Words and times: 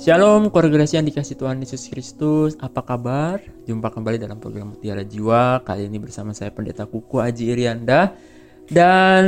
Shalom, 0.00 0.48
keluarga 0.48 0.80
yang 0.96 1.04
dikasih 1.04 1.36
Tuhan 1.36 1.60
Yesus 1.60 1.92
Kristus. 1.92 2.56
Apa 2.56 2.80
kabar? 2.80 3.36
Jumpa 3.68 3.92
kembali 3.92 4.16
dalam 4.16 4.40
program 4.40 4.72
Mutiara 4.72 5.04
Jiwa. 5.04 5.60
Kali 5.60 5.92
ini 5.92 6.00
bersama 6.00 6.32
saya 6.32 6.48
Pendeta 6.48 6.88
Kuku 6.88 7.20
Aji 7.20 7.52
Irianda. 7.52 8.16
Dan 8.64 9.24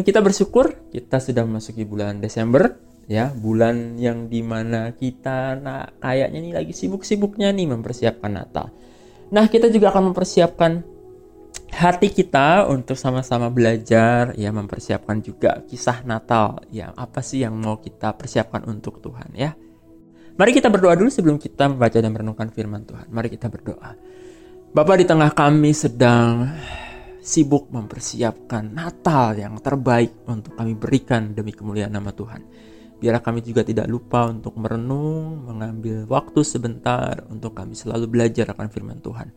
kita 0.00 0.24
bersyukur 0.24 0.88
kita 0.88 1.20
sudah 1.20 1.44
memasuki 1.44 1.84
bulan 1.84 2.24
Desember 2.24 2.72
ya, 3.04 3.36
bulan 3.36 4.00
yang 4.00 4.32
di 4.32 4.40
mana 4.40 4.96
kita 4.96 5.60
nah 5.60 5.92
kayaknya 6.00 6.40
nih 6.40 6.54
lagi 6.56 6.72
sibuk-sibuknya 6.72 7.52
nih 7.52 7.68
mempersiapkan 7.68 8.32
Natal. 8.32 8.72
Nah, 9.28 9.44
kita 9.52 9.68
juga 9.68 9.92
akan 9.92 10.16
mempersiapkan 10.16 10.80
hati 11.68 12.08
kita 12.08 12.64
untuk 12.72 12.96
sama-sama 12.96 13.52
belajar 13.52 14.32
ya 14.40 14.48
mempersiapkan 14.56 15.20
juga 15.20 15.60
kisah 15.68 16.00
Natal 16.08 16.64
ya 16.72 16.96
apa 16.96 17.20
sih 17.20 17.44
yang 17.44 17.60
mau 17.60 17.76
kita 17.76 18.16
persiapkan 18.16 18.64
untuk 18.64 19.04
Tuhan 19.04 19.28
ya 19.36 19.52
Mari 20.34 20.50
kita 20.50 20.66
berdoa 20.66 20.98
dulu 20.98 21.14
sebelum 21.14 21.38
kita 21.38 21.70
membaca 21.70 21.94
dan 21.94 22.10
merenungkan 22.10 22.50
firman 22.50 22.82
Tuhan. 22.82 23.06
Mari 23.06 23.30
kita 23.30 23.46
berdoa. 23.46 23.94
Bapak 24.74 24.98
di 24.98 25.06
tengah 25.06 25.30
kami 25.30 25.70
sedang 25.70 26.50
sibuk 27.22 27.70
mempersiapkan 27.70 28.66
Natal 28.66 29.38
yang 29.38 29.54
terbaik 29.62 30.26
untuk 30.26 30.58
kami 30.58 30.74
berikan 30.74 31.30
demi 31.38 31.54
kemuliaan 31.54 31.94
nama 31.94 32.10
Tuhan. 32.10 32.42
Biarlah 32.98 33.22
kami 33.22 33.46
juga 33.46 33.62
tidak 33.62 33.86
lupa 33.86 34.26
untuk 34.26 34.58
merenung, 34.58 35.46
mengambil 35.46 36.02
waktu 36.10 36.42
sebentar 36.42 37.22
untuk 37.30 37.54
kami 37.54 37.78
selalu 37.78 38.10
belajar 38.10 38.50
akan 38.58 38.66
firman 38.74 38.98
Tuhan. 38.98 39.30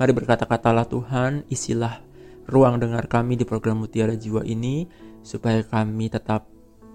Mari 0.00 0.12
berkata-katalah 0.16 0.88
Tuhan, 0.88 1.44
isilah 1.52 2.00
ruang 2.48 2.80
dengar 2.80 3.12
kami 3.12 3.36
di 3.36 3.44
program 3.44 3.84
Mutiara 3.84 4.16
Jiwa 4.16 4.40
ini 4.48 4.88
supaya 5.20 5.60
kami 5.60 6.08
tetap 6.08 6.48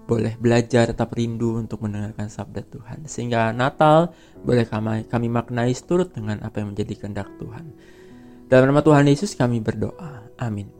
boleh 0.06 0.38
belajar 0.38 0.86
tetap 0.94 1.12
rindu 1.18 1.58
untuk 1.58 1.82
mendengarkan 1.82 2.30
sabda 2.30 2.62
Tuhan. 2.62 3.04
Sehingga 3.10 3.50
Natal 3.50 4.14
boleh 4.46 4.62
kami, 4.62 5.04
kami 5.10 5.26
maknai 5.26 5.74
seturut 5.74 6.14
dengan 6.14 6.38
apa 6.46 6.62
yang 6.62 6.72
menjadi 6.72 6.94
kehendak 6.94 7.28
Tuhan. 7.42 7.74
Dalam 8.46 8.70
nama 8.70 8.80
Tuhan 8.86 9.10
Yesus 9.10 9.34
kami 9.34 9.58
berdoa. 9.58 10.30
Amin. 10.38 10.70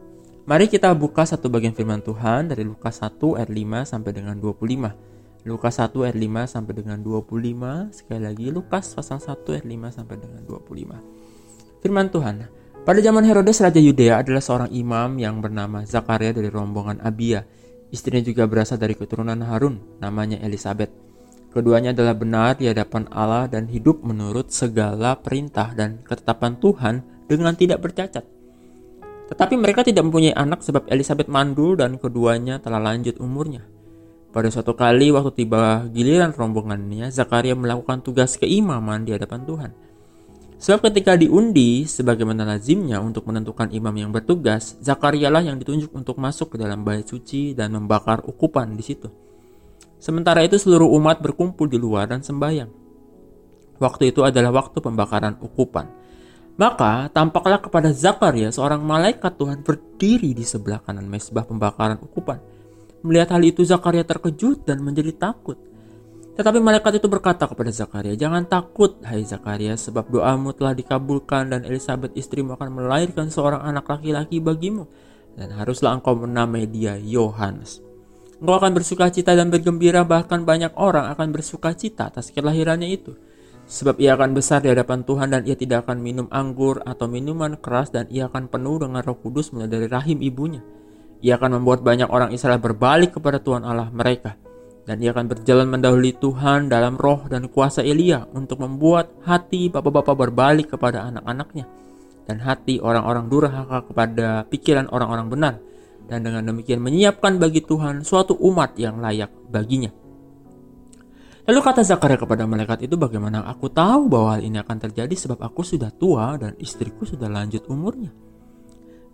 Mari 0.46 0.70
kita 0.70 0.94
buka 0.94 1.26
satu 1.26 1.50
bagian 1.50 1.74
firman 1.74 1.98
Tuhan 2.06 2.46
dari 2.46 2.62
Lukas 2.62 3.02
1 3.02 3.18
ayat 3.42 3.50
5 3.50 3.82
sampai 3.82 4.10
dengan 4.14 4.38
25. 4.38 4.94
Lukas 5.42 5.74
1 5.82 6.06
ayat 6.06 6.14
5 6.14 6.46
sampai 6.46 6.72
dengan 6.78 6.98
25. 7.02 7.90
Sekali 7.90 8.22
lagi 8.22 8.46
Lukas 8.54 8.94
pasal 8.94 9.18
1 9.18 9.58
ayat 9.58 9.66
5 9.66 9.96
sampai 9.98 10.16
dengan 10.22 10.42
25. 10.46 11.82
Firman 11.82 12.06
Tuhan. 12.14 12.46
Pada 12.86 13.02
zaman 13.02 13.26
Herodes 13.26 13.58
Raja 13.58 13.82
Yudea 13.82 14.22
adalah 14.22 14.38
seorang 14.38 14.70
imam 14.70 15.18
yang 15.18 15.42
bernama 15.42 15.82
Zakaria 15.82 16.30
dari 16.30 16.46
rombongan 16.46 17.02
Abia 17.02 17.42
Istrinya 17.96 18.20
juga 18.20 18.44
berasal 18.44 18.76
dari 18.76 18.92
keturunan 18.92 19.40
Harun, 19.40 19.80
namanya 20.04 20.36
Elizabeth. 20.44 20.92
Keduanya 21.48 21.96
adalah 21.96 22.12
benar 22.12 22.60
di 22.60 22.68
hadapan 22.68 23.08
Allah 23.08 23.48
dan 23.48 23.72
hidup 23.72 24.04
menurut 24.04 24.52
segala 24.52 25.16
perintah 25.16 25.72
dan 25.72 26.04
ketetapan 26.04 26.60
Tuhan 26.60 27.00
dengan 27.24 27.56
tidak 27.56 27.80
bercacat. 27.80 28.20
Tetapi 29.32 29.56
mereka 29.56 29.80
tidak 29.80 30.04
mempunyai 30.04 30.36
anak 30.36 30.60
sebab 30.60 30.84
Elizabeth 30.92 31.32
mandul 31.32 31.80
dan 31.80 31.96
keduanya 31.96 32.60
telah 32.60 32.84
lanjut 32.84 33.16
umurnya. 33.16 33.64
Pada 34.28 34.52
suatu 34.52 34.76
kali 34.76 35.08
waktu 35.16 35.32
tiba 35.32 35.88
giliran 35.88 36.36
rombongannya, 36.36 37.08
Zakaria 37.08 37.56
melakukan 37.56 38.04
tugas 38.04 38.36
keimaman 38.36 39.08
di 39.08 39.16
hadapan 39.16 39.40
Tuhan. 39.48 39.70
Sebab 40.56 40.88
ketika 40.88 41.20
diundi, 41.20 41.84
sebagaimana 41.84 42.48
lazimnya 42.48 42.96
untuk 43.04 43.28
menentukan 43.28 43.68
imam 43.68 43.92
yang 43.92 44.08
bertugas, 44.08 44.80
Zakaria 44.80 45.28
lah 45.28 45.44
yang 45.44 45.60
ditunjuk 45.60 45.92
untuk 45.92 46.16
masuk 46.16 46.56
ke 46.56 46.56
dalam 46.56 46.80
bait 46.80 47.04
suci 47.04 47.52
dan 47.52 47.76
membakar 47.76 48.24
ukupan 48.24 48.72
di 48.72 48.80
situ. 48.80 49.12
Sementara 50.00 50.40
itu 50.40 50.56
seluruh 50.56 50.88
umat 50.96 51.20
berkumpul 51.20 51.68
di 51.68 51.76
luar 51.76 52.08
dan 52.08 52.24
sembahyang. 52.24 52.72
Waktu 53.76 54.16
itu 54.16 54.24
adalah 54.24 54.64
waktu 54.64 54.80
pembakaran 54.80 55.36
ukupan. 55.44 55.92
Maka 56.56 57.12
tampaklah 57.12 57.60
kepada 57.60 57.92
Zakaria 57.92 58.48
seorang 58.48 58.80
malaikat 58.80 59.36
Tuhan 59.36 59.60
berdiri 59.60 60.32
di 60.32 60.40
sebelah 60.40 60.80
kanan 60.80 61.04
mesbah 61.04 61.44
pembakaran 61.44 62.00
ukupan. 62.00 62.40
Melihat 63.04 63.36
hal 63.36 63.44
itu 63.44 63.60
Zakaria 63.60 64.08
terkejut 64.08 64.64
dan 64.64 64.80
menjadi 64.80 65.12
takut. 65.12 65.60
Tetapi 66.36 66.60
malaikat 66.60 67.00
itu 67.00 67.08
berkata 67.08 67.48
kepada 67.48 67.72
Zakaria, 67.72 68.12
"Jangan 68.12 68.44
takut, 68.44 69.00
hai 69.08 69.24
Zakaria, 69.24 69.72
sebab 69.72 70.12
doamu 70.12 70.52
telah 70.52 70.76
dikabulkan 70.76 71.48
dan 71.48 71.64
Elizabeth 71.64 72.12
istrimu 72.12 72.60
akan 72.60 72.76
melahirkan 72.76 73.32
seorang 73.32 73.64
anak 73.64 73.88
laki-laki 73.88 74.36
bagimu, 74.36 74.84
dan 75.32 75.48
haruslah 75.56 75.96
engkau 75.96 76.12
menamai 76.12 76.68
dia 76.68 77.00
Yohanes. 77.00 77.80
Engkau 78.36 78.52
akan 78.60 78.76
bersuka 78.76 79.08
cita 79.08 79.32
dan 79.32 79.48
bergembira, 79.48 80.04
bahkan 80.04 80.44
banyak 80.44 80.76
orang 80.76 81.08
akan 81.08 81.32
bersuka 81.32 81.72
cita 81.72 82.12
atas 82.12 82.28
kelahirannya 82.28 82.92
itu." 82.92 83.16
Sebab 83.66 83.98
ia 83.98 84.14
akan 84.14 84.30
besar 84.36 84.62
di 84.62 84.70
hadapan 84.70 85.02
Tuhan 85.02 85.32
dan 85.32 85.42
ia 85.42 85.58
tidak 85.58 85.88
akan 85.88 85.98
minum 85.98 86.30
anggur 86.30 86.84
atau 86.86 87.10
minuman 87.10 87.58
keras 87.58 87.90
dan 87.90 88.06
ia 88.14 88.30
akan 88.30 88.46
penuh 88.46 88.78
dengan 88.78 89.02
roh 89.02 89.18
kudus 89.18 89.50
mulai 89.50 89.66
dari 89.66 89.90
rahim 89.90 90.22
ibunya. 90.22 90.62
Ia 91.18 91.34
akan 91.34 91.58
membuat 91.58 91.82
banyak 91.82 92.06
orang 92.06 92.30
Israel 92.30 92.62
berbalik 92.62 93.18
kepada 93.18 93.42
Tuhan 93.42 93.66
Allah 93.66 93.90
mereka 93.90 94.38
dan 94.86 95.02
ia 95.02 95.10
akan 95.10 95.26
berjalan 95.26 95.66
mendahului 95.66 96.14
Tuhan 96.16 96.70
dalam 96.70 96.94
roh 96.94 97.26
dan 97.26 97.50
kuasa 97.50 97.82
Elia 97.82 98.24
untuk 98.30 98.62
membuat 98.62 99.10
hati 99.26 99.66
bapak-bapak 99.66 100.14
berbalik 100.14 100.72
kepada 100.72 101.10
anak-anaknya 101.10 101.66
dan 102.26 102.38
hati 102.42 102.78
orang-orang 102.78 103.26
durhaka 103.26 103.82
kepada 103.86 104.46
pikiran 104.46 104.86
orang-orang 104.90 105.26
benar 105.26 105.54
dan 106.06 106.22
dengan 106.22 106.46
demikian 106.46 106.78
menyiapkan 106.78 107.38
bagi 107.42 107.66
Tuhan 107.66 108.06
suatu 108.06 108.38
umat 108.38 108.78
yang 108.78 109.02
layak 109.02 109.30
baginya. 109.50 109.90
Lalu 111.46 111.60
kata 111.62 111.86
Zakaria 111.86 112.18
kepada 112.18 112.42
malaikat 112.42 112.90
itu 112.90 112.98
bagaimana 112.98 113.46
aku 113.46 113.70
tahu 113.70 114.10
bahwa 114.10 114.34
hal 114.34 114.42
ini 114.42 114.58
akan 114.58 114.78
terjadi 114.82 115.14
sebab 115.14 115.38
aku 115.38 115.62
sudah 115.62 115.94
tua 115.94 116.34
dan 116.34 116.58
istriku 116.58 117.06
sudah 117.06 117.30
lanjut 117.30 117.62
umurnya. 117.70 118.10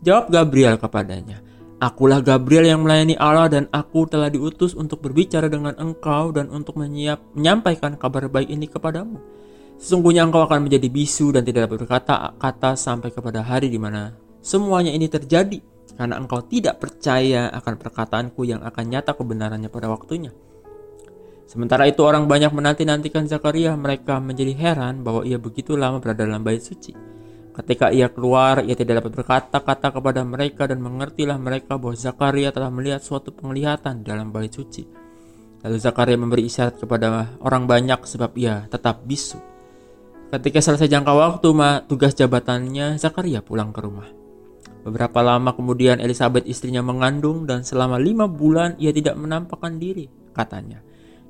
Jawab 0.01 0.33
Gabriel 0.33 0.81
kepadanya, 0.81 1.45
Akulah 1.83 2.23
Gabriel 2.23 2.63
yang 2.63 2.87
melayani 2.87 3.19
Allah 3.19 3.51
dan 3.51 3.67
aku 3.75 4.07
telah 4.07 4.31
diutus 4.31 4.71
untuk 4.71 5.03
berbicara 5.03 5.51
dengan 5.51 5.75
engkau 5.83 6.31
dan 6.31 6.47
untuk 6.47 6.79
menyiap, 6.79 7.19
menyampaikan 7.35 7.99
kabar 7.99 8.31
baik 8.31 8.55
ini 8.55 8.71
kepadamu. 8.71 9.19
Sesungguhnya 9.83 10.23
engkau 10.23 10.47
akan 10.47 10.71
menjadi 10.71 10.87
bisu 10.87 11.35
dan 11.35 11.43
tidak 11.43 11.67
dapat 11.67 11.83
berkata-kata 11.83 12.79
sampai 12.79 13.11
kepada 13.11 13.43
hari 13.43 13.67
di 13.67 13.83
mana 13.83 14.15
semuanya 14.39 14.95
ini 14.95 15.11
terjadi 15.11 15.59
karena 15.99 16.23
engkau 16.23 16.47
tidak 16.47 16.79
percaya 16.79 17.51
akan 17.51 17.75
perkataanku 17.75 18.47
yang 18.47 18.63
akan 18.63 18.85
nyata 18.87 19.19
kebenarannya 19.19 19.67
pada 19.67 19.91
waktunya. 19.91 20.31
Sementara 21.51 21.91
itu 21.91 22.07
orang 22.07 22.31
banyak 22.31 22.55
menanti-nantikan 22.55 23.27
Zakaria, 23.27 23.75
mereka 23.75 24.23
menjadi 24.23 24.55
heran 24.55 25.03
bahwa 25.03 25.27
ia 25.27 25.35
begitu 25.35 25.75
lama 25.75 25.99
berada 25.99 26.31
dalam 26.31 26.47
bait 26.47 26.63
suci. 26.63 27.12
Ketika 27.53 27.93
ia 27.93 28.09
keluar, 28.09 28.65
ia 28.65 28.73
tidak 28.73 29.05
dapat 29.05 29.13
berkata-kata 29.13 29.93
kepada 29.93 30.25
mereka 30.25 30.65
dan 30.65 30.81
mengertilah 30.81 31.37
mereka 31.37 31.77
bahwa 31.77 31.93
Zakaria 31.93 32.49
telah 32.49 32.73
melihat 32.73 33.05
suatu 33.05 33.29
penglihatan 33.29 34.01
dalam 34.01 34.33
bait 34.33 34.49
suci. 34.49 34.89
Lalu 35.61 35.77
Zakaria 35.77 36.17
memberi 36.17 36.49
isyarat 36.49 36.81
kepada 36.81 37.37
orang 37.45 37.69
banyak 37.69 38.09
sebab 38.09 38.33
ia 38.41 38.65
tetap 38.73 39.05
bisu. 39.05 39.37
Ketika 40.33 40.65
selesai 40.65 40.89
jangka 40.89 41.13
waktu 41.13 41.49
tugas 41.93 42.17
jabatannya, 42.17 42.97
Zakaria 42.97 43.45
pulang 43.45 43.69
ke 43.69 43.85
rumah. 43.85 44.09
Beberapa 44.83 45.21
lama 45.21 45.53
kemudian 45.53 46.01
Elizabeth 46.01 46.49
istrinya 46.49 46.81
mengandung 46.81 47.45
dan 47.45 47.69
selama 47.69 48.01
lima 48.01 48.27
bulan 48.27 48.81
ia 48.81 48.97
tidak 48.97 49.15
menampakkan 49.15 49.77
diri, 49.77 50.09
katanya. 50.33 50.81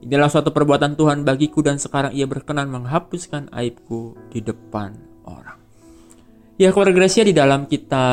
Inilah 0.02 0.30
suatu 0.30 0.54
perbuatan 0.54 0.94
Tuhan 0.94 1.26
bagiku 1.26 1.66
dan 1.66 1.82
sekarang 1.82 2.14
ia 2.14 2.30
berkenan 2.30 2.70
menghapuskan 2.70 3.50
aibku 3.50 4.14
di 4.30 4.38
depan 4.38 4.96
orang. 5.26 5.61
Ya 6.62 6.70
keluarga 6.70 6.94
Gracia 6.94 7.26
di 7.26 7.34
dalam 7.34 7.66
kita 7.66 8.06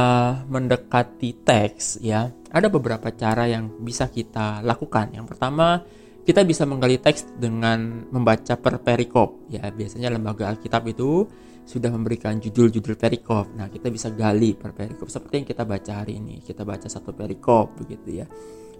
mendekati 0.49 1.45
teks 1.45 2.01
ya 2.01 2.33
ada 2.49 2.65
beberapa 2.65 3.13
cara 3.13 3.45
yang 3.45 3.77
bisa 3.85 4.09
kita 4.09 4.65
lakukan. 4.65 5.13
Yang 5.13 5.38
pertama 5.38 5.85
kita 6.25 6.41
bisa 6.41 6.65
menggali 6.65 6.97
teks 6.97 7.29
dengan 7.38 8.09
membaca 8.09 8.57
per 8.57 8.81
perikop 8.81 9.45
ya 9.53 9.69
biasanya 9.69 10.09
lembaga 10.09 10.50
Alkitab 10.50 10.81
itu 10.89 11.29
sudah 11.62 11.94
memberikan 11.94 12.41
judul-judul 12.41 12.97
perikop. 12.97 13.53
Nah 13.53 13.69
kita 13.69 13.94
bisa 13.94 14.09
gali 14.09 14.57
per 14.57 14.74
perikop 14.74 15.13
seperti 15.13 15.45
yang 15.45 15.47
kita 15.53 15.62
baca 15.69 16.01
hari 16.01 16.18
ini. 16.18 16.41
Kita 16.41 16.65
baca 16.65 16.89
satu 16.89 17.13
perikop 17.13 17.77
begitu 17.77 18.18
ya. 18.18 18.25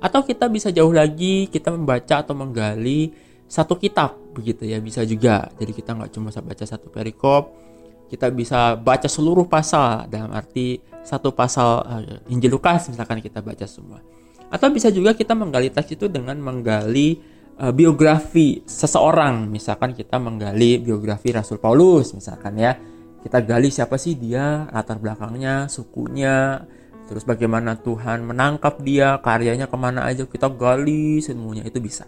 Atau 0.01 0.25
kita 0.25 0.49
bisa 0.49 0.73
jauh 0.73 0.89
lagi 0.89 1.45
kita 1.45 1.69
membaca 1.69 2.25
atau 2.25 2.33
menggali 2.33 3.13
satu 3.45 3.77
kitab 3.77 4.17
begitu 4.33 4.65
ya 4.65 4.81
bisa 4.81 5.05
juga. 5.05 5.45
Jadi 5.61 5.77
kita 5.77 5.94
nggak 5.94 6.09
cuma 6.09 6.33
baca 6.33 6.65
satu 6.65 6.89
perikop 6.89 7.69
kita 8.09 8.33
bisa 8.33 8.73
baca 8.73 9.06
seluruh 9.06 9.45
pasal 9.45 10.09
dalam 10.09 10.33
arti 10.33 10.81
satu 11.06 11.29
pasal 11.31 11.69
uh, 11.85 12.33
Injil 12.33 12.57
Lukas 12.57 12.89
misalkan 12.89 13.21
kita 13.21 13.45
baca 13.45 13.69
semua. 13.69 14.01
Atau 14.50 14.73
bisa 14.73 14.89
juga 14.89 15.13
kita 15.13 15.38
menggali 15.38 15.69
teks 15.69 15.94
itu 15.94 16.09
dengan 16.09 16.41
menggali 16.41 17.21
uh, 17.61 17.69
biografi 17.69 18.65
seseorang. 18.65 19.45
Misalkan 19.45 19.94
kita 19.94 20.17
menggali 20.17 20.81
biografi 20.81 21.29
Rasul 21.29 21.61
Paulus 21.61 22.17
misalkan 22.17 22.57
ya. 22.57 22.73
Kita 23.19 23.44
gali 23.44 23.67
siapa 23.67 24.00
sih 24.00 24.15
dia, 24.15 24.63
latar 24.71 24.95
belakangnya, 24.95 25.67
sukunya, 25.67 26.63
terus 27.03 27.27
bagaimana 27.27 27.75
Tuhan 27.75 28.23
menangkap 28.23 28.79
dia, 28.79 29.19
karyanya 29.19 29.67
ke 29.67 29.75
mana 29.75 30.07
aja 30.07 30.23
kita 30.23 30.47
gali 30.47 31.19
semuanya 31.19 31.67
itu 31.67 31.83
bisa. 31.83 32.07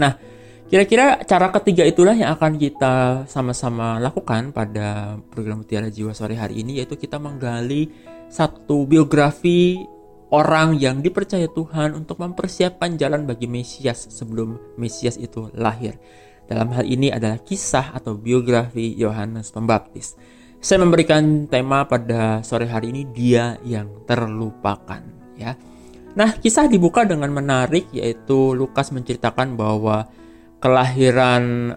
Nah, 0.00 0.16
Kira-kira 0.66 1.22
cara 1.22 1.54
ketiga 1.54 1.86
itulah 1.86 2.18
yang 2.18 2.34
akan 2.34 2.58
kita 2.58 3.22
sama-sama 3.30 4.02
lakukan 4.02 4.50
pada 4.50 5.14
program 5.30 5.62
Mutiara 5.62 5.86
Jiwa 5.86 6.10
sore 6.10 6.34
hari 6.34 6.66
ini 6.66 6.82
yaitu 6.82 6.98
kita 6.98 7.22
menggali 7.22 7.86
satu 8.26 8.82
biografi 8.82 9.78
orang 10.34 10.74
yang 10.74 10.98
dipercaya 11.06 11.46
Tuhan 11.46 11.94
untuk 11.94 12.18
mempersiapkan 12.18 12.98
jalan 12.98 13.30
bagi 13.30 13.46
Mesias 13.46 14.10
sebelum 14.10 14.58
Mesias 14.74 15.14
itu 15.22 15.54
lahir. 15.54 16.02
Dalam 16.50 16.74
hal 16.74 16.82
ini 16.82 17.14
adalah 17.14 17.38
kisah 17.38 17.94
atau 17.94 18.18
biografi 18.18 18.90
Yohanes 18.98 19.54
Pembaptis. 19.54 20.18
Saya 20.58 20.82
memberikan 20.82 21.46
tema 21.46 21.86
pada 21.86 22.42
sore 22.42 22.66
hari 22.66 22.90
ini 22.90 23.06
dia 23.14 23.54
yang 23.62 24.02
terlupakan 24.02 24.98
ya. 25.38 25.54
Nah, 26.18 26.34
kisah 26.42 26.66
dibuka 26.66 27.06
dengan 27.06 27.30
menarik 27.30 27.86
yaitu 27.94 28.50
Lukas 28.50 28.90
menceritakan 28.90 29.54
bahwa 29.54 30.10
kelahiran 30.66 31.70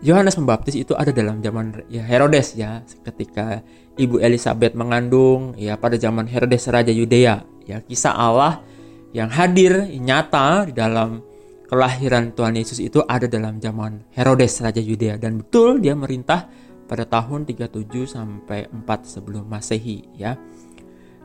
Yohanes 0.00 0.40
Pembaptis 0.40 0.80
itu 0.80 0.96
ada 0.96 1.12
dalam 1.12 1.44
zaman 1.44 1.84
ya 1.92 2.00
Herodes 2.00 2.56
ya. 2.56 2.80
Ketika 3.04 3.60
ibu 4.00 4.16
Elizabeth 4.16 4.72
mengandung 4.72 5.52
ya 5.60 5.76
pada 5.76 6.00
zaman 6.00 6.24
Herodes 6.24 6.64
raja 6.72 6.88
Yudea 6.88 7.44
ya. 7.68 7.84
Kisah 7.84 8.16
Allah 8.16 8.64
yang 9.12 9.28
hadir 9.28 9.84
nyata 10.00 10.64
di 10.68 10.72
dalam 10.72 11.20
kelahiran 11.68 12.32
Tuhan 12.32 12.56
Yesus 12.56 12.80
itu 12.80 13.04
ada 13.04 13.28
dalam 13.28 13.60
zaman 13.60 14.08
Herodes 14.16 14.56
raja 14.64 14.80
Yudea. 14.80 15.20
Dan 15.20 15.44
betul 15.44 15.84
dia 15.84 15.92
merintah 15.92 16.48
pada 16.88 17.04
tahun 17.04 17.44
37 17.44 17.92
sampai 18.08 18.72
4 18.72 18.88
sebelum 19.04 19.44
Masehi 19.44 20.16
ya. 20.16 20.38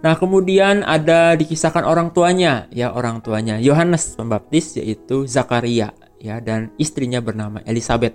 Nah, 0.01 0.17
kemudian 0.17 0.81
ada 0.81 1.37
dikisahkan 1.37 1.85
orang 1.85 2.09
tuanya 2.09 2.65
ya 2.73 2.89
orang 2.89 3.21
tuanya 3.21 3.61
Yohanes 3.61 4.17
Pembaptis 4.17 4.73
yaitu 4.81 5.29
Zakaria 5.29 5.93
ya 6.21 6.37
dan 6.37 6.69
istrinya 6.77 7.17
bernama 7.17 7.65
Elizabeth. 7.65 8.13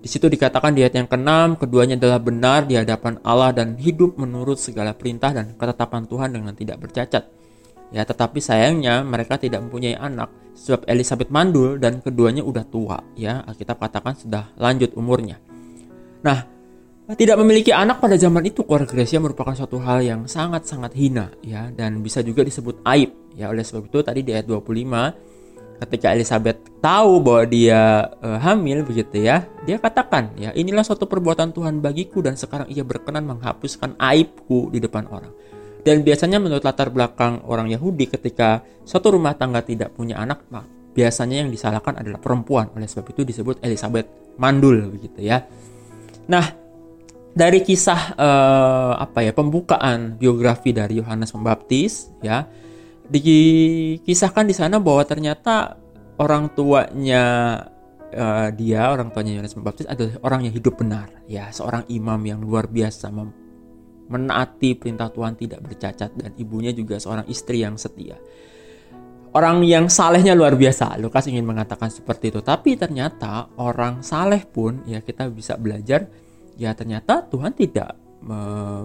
Di 0.00 0.08
situ 0.08 0.32
dikatakan 0.32 0.72
di 0.72 0.80
ayat 0.80 0.96
yang 0.96 1.08
keenam, 1.08 1.60
keduanya 1.60 1.96
adalah 1.96 2.20
benar 2.20 2.64
di 2.64 2.76
hadapan 2.76 3.20
Allah 3.20 3.52
dan 3.52 3.76
hidup 3.76 4.16
menurut 4.16 4.56
segala 4.56 4.96
perintah 4.96 5.32
dan 5.32 5.56
ketetapan 5.56 6.08
Tuhan 6.08 6.30
dengan 6.32 6.56
tidak 6.56 6.80
bercacat. 6.80 7.24
Ya, 7.90 8.06
tetapi 8.06 8.38
sayangnya 8.40 9.02
mereka 9.04 9.36
tidak 9.36 9.60
mempunyai 9.66 9.98
anak 9.98 10.30
sebab 10.56 10.86
Elizabeth 10.86 11.28
mandul 11.28 11.76
dan 11.76 12.00
keduanya 12.00 12.40
udah 12.40 12.64
tua, 12.64 12.96
ya. 13.12 13.44
Alkitab 13.44 13.76
katakan 13.76 14.16
sudah 14.16 14.54
lanjut 14.56 14.96
umurnya. 14.96 15.36
Nah, 16.24 16.38
tidak 17.18 17.36
memiliki 17.42 17.74
anak 17.74 17.98
pada 17.98 18.14
zaman 18.14 18.46
itu 18.46 18.62
keluarga 18.62 18.88
Gracia 18.88 19.18
merupakan 19.18 19.52
suatu 19.52 19.82
hal 19.82 20.00
yang 20.00 20.20
sangat-sangat 20.30 20.94
hina, 20.96 21.34
ya, 21.42 21.68
dan 21.74 22.00
bisa 22.00 22.22
juga 22.22 22.40
disebut 22.46 22.80
aib. 22.86 23.10
Ya, 23.34 23.52
oleh 23.52 23.66
sebab 23.66 23.90
itu 23.90 24.00
tadi 24.00 24.24
di 24.24 24.32
ayat 24.32 24.46
25 24.48 25.29
ketika 25.80 26.12
Elizabeth 26.12 26.60
tahu 26.84 27.24
bahwa 27.24 27.44
dia 27.48 28.12
uh, 28.20 28.38
hamil 28.38 28.84
begitu 28.84 29.24
ya, 29.24 29.48
dia 29.64 29.80
katakan 29.80 30.36
ya 30.36 30.52
inilah 30.52 30.84
suatu 30.84 31.08
perbuatan 31.08 31.56
Tuhan 31.56 31.80
bagiku 31.80 32.20
dan 32.20 32.36
sekarang 32.36 32.68
ia 32.68 32.84
berkenan 32.84 33.24
menghapuskan 33.24 33.96
aibku 33.96 34.68
di 34.68 34.78
depan 34.78 35.08
orang. 35.08 35.32
Dan 35.80 36.04
biasanya 36.04 36.36
menurut 36.36 36.60
latar 36.60 36.92
belakang 36.92 37.40
orang 37.48 37.72
Yahudi 37.72 38.12
ketika 38.12 38.60
suatu 38.84 39.16
rumah 39.16 39.32
tangga 39.32 39.64
tidak 39.64 39.96
punya 39.96 40.20
anak, 40.20 40.44
biasanya 40.92 41.40
yang 41.40 41.48
disalahkan 41.48 41.96
adalah 41.96 42.20
perempuan. 42.20 42.68
Oleh 42.76 42.84
sebab 42.84 43.08
itu 43.16 43.24
disebut 43.24 43.64
Elizabeth 43.64 44.36
mandul 44.36 44.92
begitu 44.92 45.24
ya. 45.24 45.40
Nah, 46.28 46.44
dari 47.32 47.64
kisah 47.64 48.12
uh, 48.18 48.92
apa 49.00 49.24
ya 49.24 49.32
pembukaan 49.32 50.20
biografi 50.20 50.74
dari 50.74 51.00
Yohanes 51.00 51.32
Pembaptis 51.32 52.12
ya 52.20 52.44
dikisahkan 53.10 54.46
di 54.46 54.54
sana 54.54 54.78
bahwa 54.78 55.02
ternyata 55.02 55.74
orang 56.22 56.54
tuanya 56.54 57.24
uh, 58.14 58.48
dia 58.54 58.86
orang 58.90 59.10
tuanya 59.10 59.38
Yohanes 59.38 59.58
Pembaptis 59.58 59.90
adalah 59.90 60.14
orang 60.22 60.46
yang 60.46 60.54
hidup 60.54 60.78
benar. 60.78 61.10
Ya 61.26 61.50
seorang 61.50 61.86
imam 61.90 62.22
yang 62.22 62.38
luar 62.38 62.70
biasa 62.70 63.10
menaati 64.10 64.78
perintah 64.78 65.10
Tuhan 65.10 65.38
tidak 65.38 65.62
bercacat 65.62 66.10
dan 66.18 66.30
ibunya 66.38 66.70
juga 66.70 66.98
seorang 66.98 67.26
istri 67.26 67.62
yang 67.62 67.74
setia. 67.78 68.18
Orang 69.30 69.62
yang 69.62 69.86
salehnya 69.86 70.34
luar 70.34 70.58
biasa. 70.58 70.98
Lukas 70.98 71.30
ingin 71.30 71.46
mengatakan 71.46 71.86
seperti 71.86 72.34
itu. 72.34 72.42
Tapi 72.42 72.74
ternyata 72.74 73.46
orang 73.62 74.02
saleh 74.02 74.42
pun 74.42 74.82
ya 74.90 74.98
kita 74.98 75.30
bisa 75.30 75.54
belajar 75.54 76.10
ya 76.58 76.74
ternyata 76.74 77.22
Tuhan 77.30 77.54
tidak 77.54 77.94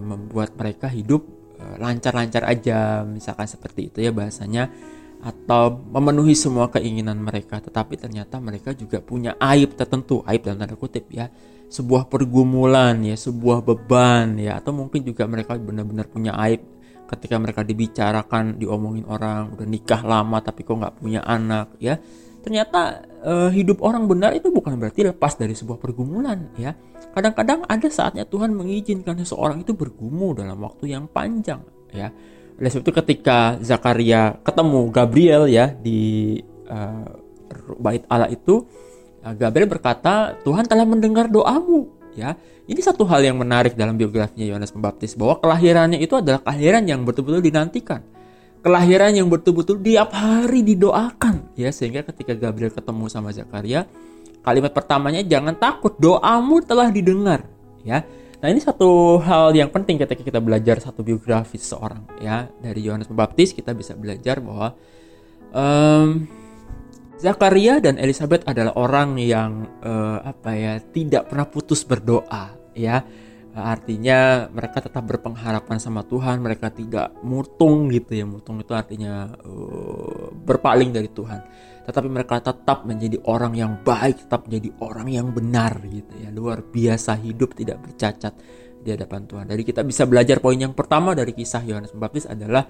membuat 0.06 0.56
mereka 0.56 0.88
hidup 0.88 1.45
lancar-lancar 1.82 2.46
aja 2.46 3.04
misalkan 3.04 3.50
seperti 3.50 3.90
itu 3.94 3.98
ya 4.04 4.12
bahasanya 4.14 4.70
atau 5.26 5.82
memenuhi 5.90 6.38
semua 6.38 6.70
keinginan 6.70 7.18
mereka. 7.18 7.58
Tetapi 7.58 7.98
ternyata 7.98 8.38
mereka 8.38 8.78
juga 8.78 9.02
punya 9.02 9.34
aib 9.42 9.74
tertentu 9.74 10.22
aib 10.30 10.46
dalam 10.46 10.62
tanda 10.62 10.78
kutip 10.78 11.10
ya. 11.10 11.30
Sebuah 11.66 12.06
pergumulan 12.06 13.02
ya 13.02 13.18
sebuah 13.18 13.66
beban 13.66 14.38
ya 14.38 14.62
atau 14.62 14.70
mungkin 14.70 15.02
juga 15.02 15.26
mereka 15.26 15.58
benar-benar 15.58 16.06
punya 16.06 16.38
aib 16.46 16.62
ketika 17.06 17.38
mereka 17.38 17.62
dibicarakan 17.62 18.58
diomongin 18.58 19.06
orang 19.06 19.54
udah 19.54 19.68
nikah 19.70 20.02
lama 20.02 20.42
tapi 20.42 20.66
kok 20.66 20.78
nggak 20.78 20.96
punya 20.98 21.22
anak 21.22 21.74
ya 21.78 21.98
ternyata 22.46 23.02
uh, 23.26 23.50
hidup 23.50 23.82
orang 23.82 24.06
benar 24.06 24.38
itu 24.38 24.54
bukan 24.54 24.78
berarti 24.78 25.10
lepas 25.10 25.34
dari 25.34 25.58
sebuah 25.58 25.82
pergumulan 25.82 26.54
ya 26.62 26.78
Kadang-kadang 27.16 27.64
ada 27.64 27.88
saatnya 27.88 28.28
Tuhan 28.28 28.52
mengizinkan 28.52 29.16
seseorang 29.24 29.64
itu 29.64 29.72
bergumul 29.72 30.36
dalam 30.36 30.60
waktu 30.60 30.92
yang 30.92 31.08
panjang 31.08 31.64
ya. 31.88 32.12
Oleh 32.60 32.68
sebab 32.68 32.84
itu 32.84 32.92
ketika 32.92 33.56
Zakaria 33.64 34.36
ketemu 34.44 34.92
Gabriel 34.92 35.48
ya 35.48 35.72
di 35.72 36.36
uh, 36.68 37.08
bait 37.80 38.04
Allah 38.12 38.28
itu 38.28 38.68
uh, 39.24 39.32
Gabriel 39.32 39.72
berkata, 39.72 40.36
"Tuhan 40.44 40.68
telah 40.68 40.84
mendengar 40.84 41.32
doamu." 41.32 41.88
Ya. 42.20 42.36
Ini 42.68 42.84
satu 42.84 43.08
hal 43.08 43.24
yang 43.24 43.40
menarik 43.40 43.80
dalam 43.80 43.96
biografinya 43.96 44.44
Yohanes 44.44 44.76
Pembaptis 44.76 45.16
bahwa 45.16 45.40
kelahirannya 45.40 46.02
itu 46.04 46.20
adalah 46.20 46.44
kelahiran 46.44 46.84
yang 46.84 47.08
betul-betul 47.08 47.40
dinantikan. 47.40 48.04
Kelahiran 48.66 49.14
yang 49.14 49.30
betul-betul 49.30 49.78
tiap 49.86 50.10
hari 50.10 50.66
didoakan 50.66 51.54
ya 51.54 51.70
sehingga 51.70 52.02
ketika 52.02 52.34
Gabriel 52.34 52.74
ketemu 52.74 53.06
sama 53.14 53.30
Zakaria 53.30 53.86
Kalimat 54.46 54.78
pertamanya 54.78 55.26
jangan 55.26 55.58
takut, 55.58 55.98
doamu 55.98 56.62
telah 56.62 56.94
didengar, 56.94 57.50
ya. 57.82 58.06
Nah, 58.38 58.48
ini 58.54 58.62
satu 58.62 59.18
hal 59.18 59.58
yang 59.58 59.74
penting 59.74 59.98
ketika 59.98 60.22
kita 60.22 60.38
belajar 60.38 60.78
satu 60.78 61.02
biografi 61.02 61.58
seseorang, 61.58 62.06
ya. 62.22 62.46
Dari 62.62 62.86
Yohanes 62.86 63.10
Pembaptis 63.10 63.58
kita 63.58 63.74
bisa 63.74 63.98
belajar 63.98 64.38
bahwa 64.46 64.78
um, 65.50 66.30
Zakaria 67.18 67.82
dan 67.82 67.98
Elizabeth 67.98 68.46
adalah 68.46 68.78
orang 68.78 69.18
yang 69.18 69.66
uh, 69.82 70.22
apa 70.22 70.54
ya, 70.54 70.78
tidak 70.94 71.34
pernah 71.34 71.50
putus 71.50 71.82
berdoa, 71.82 72.54
ya. 72.78 73.02
Artinya 73.56 74.52
mereka 74.52 74.84
tetap 74.84 75.08
berpengharapan 75.08 75.80
sama 75.80 76.04
Tuhan, 76.04 76.44
mereka 76.44 76.68
tidak 76.70 77.16
mutung 77.24 77.88
gitu 77.88 78.12
ya. 78.12 78.28
Mutung 78.28 78.60
itu 78.60 78.76
artinya 78.76 79.32
uh, 79.48 80.36
berpaling 80.36 80.92
dari 80.92 81.08
Tuhan 81.08 81.42
tetapi 81.86 82.10
mereka 82.10 82.42
tetap 82.42 82.82
menjadi 82.82 83.22
orang 83.30 83.54
yang 83.54 83.78
baik, 83.86 84.26
tetap 84.26 84.50
menjadi 84.50 84.74
orang 84.82 85.06
yang 85.06 85.30
benar 85.30 85.78
gitu 85.86 86.18
ya. 86.18 86.34
Luar 86.34 86.66
biasa 86.66 87.14
hidup 87.22 87.54
tidak 87.54 87.78
bercacat 87.86 88.34
di 88.82 88.90
hadapan 88.90 89.30
Tuhan. 89.30 89.46
Jadi 89.54 89.62
kita 89.62 89.82
bisa 89.86 90.10
belajar 90.10 90.42
poin 90.42 90.58
yang 90.58 90.74
pertama 90.74 91.14
dari 91.14 91.38
kisah 91.38 91.62
Yohanes 91.62 91.94
Pembaptis 91.94 92.26
adalah 92.26 92.66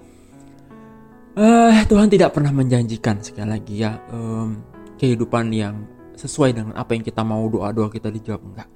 uh, 1.39 1.71
Tuhan 1.87 2.11
tidak 2.11 2.35
pernah 2.35 2.51
menjanjikan 2.51 3.23
sekali 3.23 3.55
lagi 3.55 3.75
ya 3.79 3.95
um, 4.11 4.59
kehidupan 4.99 5.47
yang 5.55 5.75
sesuai 6.19 6.51
dengan 6.51 6.75
apa 6.75 6.95
yang 6.95 7.03
kita 7.03 7.23
mau 7.23 7.43
doa-doa 7.47 7.87
kita 7.87 8.11
dijawab 8.11 8.43
enggak. 8.51 8.69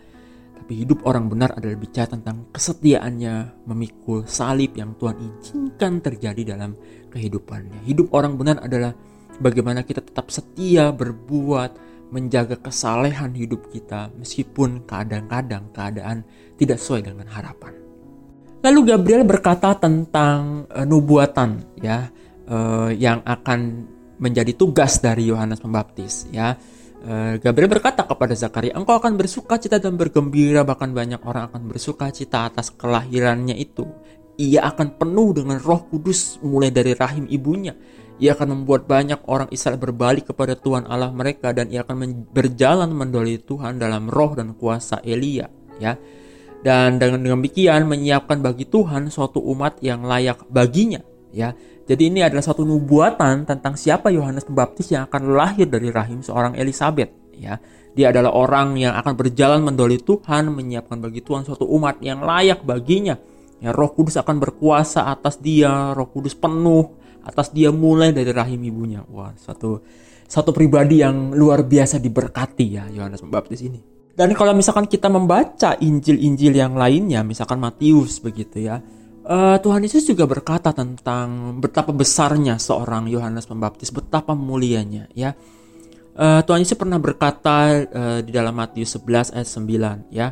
Tapi 0.60 0.74
hidup 0.86 1.02
orang 1.08 1.32
benar 1.32 1.56
adalah 1.56 1.80
bicara 1.80 2.14
tentang 2.14 2.52
kesetiaannya 2.54 3.66
memikul 3.66 4.28
salib 4.28 4.76
yang 4.76 4.94
Tuhan 5.00 5.18
izinkan 5.18 6.04
terjadi 6.04 6.54
dalam 6.56 6.76
kehidupannya. 7.10 7.88
Hidup 7.88 8.14
orang 8.14 8.38
benar 8.38 8.62
adalah 8.62 8.94
bagaimana 9.40 9.82
kita 9.88 10.04
tetap 10.04 10.30
setia 10.30 10.92
berbuat 10.92 11.90
menjaga 12.10 12.58
kesalehan 12.58 13.34
hidup 13.38 13.70
kita 13.70 14.10
meskipun 14.18 14.86
kadang-kadang 14.90 15.70
keadaan 15.74 16.26
tidak 16.58 16.82
sesuai 16.82 17.14
dengan 17.14 17.30
harapan. 17.30 17.74
Lalu 18.60 18.92
Gabriel 18.92 19.24
berkata 19.24 19.72
tentang 19.80 20.68
uh, 20.68 20.84
nubuatan 20.84 21.80
ya 21.80 22.12
uh, 22.50 22.92
yang 22.92 23.24
akan 23.24 23.88
menjadi 24.20 24.52
tugas 24.52 25.00
dari 25.00 25.32
Yohanes 25.32 25.64
Pembaptis 25.64 26.28
ya. 26.34 26.60
Uh, 27.00 27.40
Gabriel 27.40 27.72
berkata 27.72 28.04
kepada 28.04 28.36
Zakaria, 28.36 28.76
"Engkau 28.76 29.00
akan 29.00 29.16
bersuka 29.16 29.56
cita 29.56 29.80
dan 29.80 29.96
bergembira, 29.96 30.68
bahkan 30.68 30.92
banyak 30.92 31.24
orang 31.24 31.48
akan 31.48 31.72
bersuka 31.72 32.12
cita 32.12 32.52
atas 32.52 32.76
kelahirannya 32.76 33.56
itu. 33.56 33.88
Ia 34.40 34.68
akan 34.68 35.00
penuh 35.00 35.36
dengan 35.36 35.64
Roh 35.64 35.88
Kudus 35.88 36.44
mulai 36.44 36.76
dari 36.76 36.92
rahim 36.92 37.24
ibunya." 37.32 37.72
Ia 38.20 38.36
akan 38.36 38.52
membuat 38.52 38.84
banyak 38.84 39.24
orang 39.32 39.48
Israel 39.56 39.80
berbalik 39.80 40.28
kepada 40.28 40.60
Tuhan 40.60 40.92
Allah 40.92 41.08
mereka 41.16 41.56
dan 41.56 41.72
ia 41.72 41.88
akan 41.88 42.28
berjalan 42.36 42.92
mendolimi 42.92 43.40
Tuhan 43.40 43.80
dalam 43.80 44.12
roh 44.12 44.36
dan 44.36 44.60
kuasa 44.60 45.00
Elia 45.08 45.48
ya. 45.80 45.96
Dan 46.60 47.00
dengan 47.00 47.24
demikian 47.24 47.88
menyiapkan 47.88 48.44
bagi 48.44 48.68
Tuhan 48.68 49.08
suatu 49.08 49.40
umat 49.40 49.80
yang 49.80 50.04
layak 50.04 50.52
baginya 50.52 51.00
ya. 51.34 51.54
Jadi 51.90 52.14
ini 52.14 52.22
adalah 52.22 52.46
suatu 52.46 52.62
nubuatan 52.62 53.50
tentang 53.50 53.74
siapa 53.74 54.14
Yohanes 54.14 54.46
Pembaptis 54.46 54.94
yang 54.94 55.10
akan 55.10 55.34
lahir 55.34 55.66
dari 55.66 55.90
rahim 55.90 56.22
seorang 56.22 56.54
Elizabeth 56.54 57.10
ya. 57.34 57.58
Dia 57.98 58.14
adalah 58.14 58.32
orang 58.32 58.78
yang 58.78 58.94
akan 58.94 59.14
berjalan 59.18 59.66
mendoli 59.66 59.98
Tuhan, 59.98 60.54
menyiapkan 60.54 61.02
bagi 61.02 61.26
Tuhan 61.26 61.42
suatu 61.44 61.66
umat 61.66 61.98
yang 62.06 62.22
layak 62.22 62.62
baginya. 62.62 63.18
Ya, 63.60 63.76
Roh 63.76 63.92
Kudus 63.92 64.16
akan 64.16 64.40
berkuasa 64.40 65.10
atas 65.10 65.42
dia, 65.42 65.92
Roh 65.92 66.08
Kudus 66.08 66.38
penuh 66.38 66.96
atas 67.26 67.52
dia 67.52 67.74
mulai 67.74 68.16
dari 68.16 68.32
rahim 68.32 68.62
ibunya. 68.64 69.04
Wah, 69.10 69.36
satu 69.36 69.84
satu 70.30 70.54
pribadi 70.54 71.02
yang 71.02 71.34
luar 71.34 71.66
biasa 71.66 71.98
diberkati 71.98 72.66
ya 72.70 72.86
Yohanes 72.94 73.26
Pembaptis 73.26 73.66
ini. 73.66 73.82
Dan 74.14 74.36
kalau 74.36 74.52
misalkan 74.54 74.86
kita 74.86 75.08
membaca 75.08 75.80
Injil-Injil 75.80 76.54
yang 76.54 76.76
lainnya, 76.76 77.24
misalkan 77.24 77.58
Matius 77.58 78.20
begitu 78.20 78.68
ya, 78.68 78.84
uh, 79.30 79.58
Tuhan 79.62 79.86
Yesus 79.86 80.10
juga 80.10 80.26
berkata 80.26 80.74
tentang 80.74 81.62
betapa 81.62 81.94
besarnya 81.94 82.58
seorang 82.58 83.06
Yohanes 83.06 83.46
Pembaptis, 83.46 83.94
betapa 83.94 84.34
mulianya 84.34 85.06
ya. 85.14 85.38
Uh, 86.20 86.44
Tuhan 86.44 86.66
Yesus 86.66 86.76
pernah 86.76 87.00
berkata 87.00 87.86
uh, 87.86 88.20
di 88.20 88.36
dalam 88.36 88.52
Matius 88.52 89.00
11 89.00 89.38
ayat 89.40 89.48
9 89.48 90.12
ya. 90.12 90.28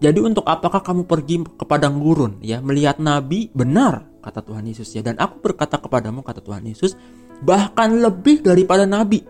Jadi 0.00 0.18
untuk 0.24 0.48
apakah 0.48 0.80
kamu 0.80 1.04
pergi 1.04 1.44
ke 1.44 1.64
padang 1.68 2.00
gurun 2.00 2.40
ya 2.40 2.64
melihat 2.64 2.96
nabi 2.96 3.52
benar 3.52 4.08
kata 4.24 4.40
Tuhan 4.40 4.64
Yesus 4.64 4.88
ya 4.96 5.04
dan 5.04 5.20
aku 5.20 5.44
berkata 5.44 5.76
kepadamu 5.76 6.24
kata 6.24 6.40
Tuhan 6.40 6.64
Yesus 6.64 6.96
bahkan 7.44 8.00
lebih 8.00 8.40
daripada 8.40 8.88
nabi 8.88 9.20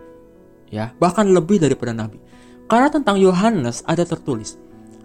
ya 0.71 0.95
bahkan 0.95 1.26
lebih 1.26 1.59
daripada 1.59 1.90
nabi 1.90 2.23
karena 2.71 2.87
tentang 2.87 3.19
Yohanes 3.19 3.83
ada 3.83 4.07
tertulis, 4.07 4.55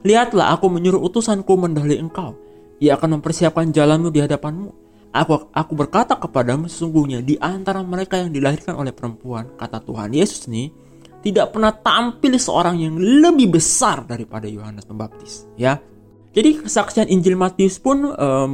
Lihatlah 0.05 0.53
aku 0.53 0.69
menyuruh 0.69 1.01
utusanku 1.01 1.57
mendahului 1.57 1.97
engkau. 1.97 2.37
Ia 2.83 2.99
akan 2.99 3.19
mempersiapkan 3.19 3.71
jalanmu 3.71 4.11
di 4.11 4.19
hadapanmu. 4.23 4.69
Aku, 5.15 5.47
aku 5.55 5.73
berkata 5.79 6.19
kepadamu 6.19 6.67
sesungguhnya 6.67 7.23
di 7.23 7.39
antara 7.39 7.79
mereka 7.79 8.19
yang 8.19 8.35
dilahirkan 8.35 8.75
oleh 8.75 8.91
perempuan, 8.91 9.47
kata 9.55 9.79
Tuhan 9.79 10.11
Yesus 10.11 10.51
nih, 10.51 10.67
tidak 11.23 11.55
pernah 11.55 11.71
tampil 11.71 12.35
seorang 12.35 12.75
yang 12.75 12.99
lebih 12.99 13.55
besar 13.55 14.03
daripada 14.03 14.51
Yohanes 14.51 14.83
Pembaptis. 14.83 15.47
Ya, 15.55 15.79
jadi 16.35 16.59
kesaksian 16.59 17.07
Injil 17.07 17.39
Matius 17.39 17.79
pun 17.79 18.11
uh, 18.11 18.47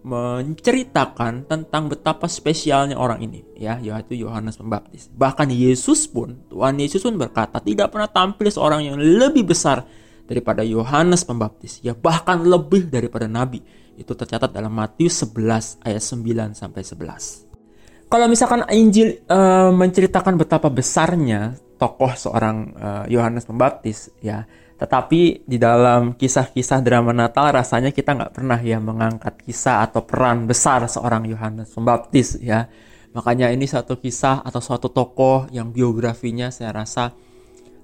menceritakan 0.00 1.44
tentang 1.44 1.92
betapa 1.92 2.32
spesialnya 2.32 2.96
orang 2.96 3.20
ini, 3.20 3.44
ya, 3.52 3.76
yaitu 3.76 4.16
Yohanes 4.16 4.56
Pembaptis. 4.56 5.12
Bahkan 5.12 5.52
Yesus 5.52 6.08
pun, 6.08 6.48
Tuhan 6.48 6.80
Yesus 6.80 7.04
pun 7.04 7.20
berkata 7.20 7.60
tidak 7.60 7.92
pernah 7.92 8.08
tampil 8.08 8.48
seorang 8.48 8.88
yang 8.88 8.96
lebih 8.96 9.52
besar 9.52 9.84
daripada 10.26 10.66
Yohanes 10.66 11.22
Pembaptis, 11.22 11.80
ya 11.80 11.94
bahkan 11.94 12.42
lebih 12.42 12.90
daripada 12.90 13.30
nabi. 13.30 13.62
Itu 13.96 14.12
tercatat 14.12 14.52
dalam 14.52 14.76
Matius 14.76 15.24
11 15.24 15.80
ayat 15.80 16.02
9 16.04 16.52
sampai 16.52 16.82
11. 16.84 18.12
Kalau 18.12 18.26
misalkan 18.28 18.62
Injil 18.70 19.24
uh, 19.26 19.72
menceritakan 19.72 20.36
betapa 20.36 20.68
besarnya 20.68 21.56
tokoh 21.80 22.12
seorang 22.12 22.76
Yohanes 23.08 23.44
uh, 23.44 23.48
Pembaptis, 23.48 24.12
ya 24.20 24.44
tetapi 24.76 25.48
di 25.48 25.56
dalam 25.56 26.12
kisah-kisah 26.20 26.84
drama 26.84 27.16
Natal 27.16 27.48
rasanya 27.48 27.96
kita 27.96 28.12
nggak 28.12 28.32
pernah 28.36 28.60
ya 28.60 28.76
mengangkat 28.76 29.40
kisah 29.40 29.88
atau 29.88 30.04
peran 30.04 30.44
besar 30.44 30.84
seorang 30.84 31.24
Yohanes 31.24 31.72
Pembaptis 31.72 32.36
ya. 32.44 32.68
Makanya 33.16 33.48
ini 33.48 33.64
satu 33.64 33.96
kisah 33.96 34.44
atau 34.44 34.60
suatu 34.60 34.92
tokoh 34.92 35.48
yang 35.48 35.72
biografinya 35.72 36.52
saya 36.52 36.76
rasa 36.76 37.16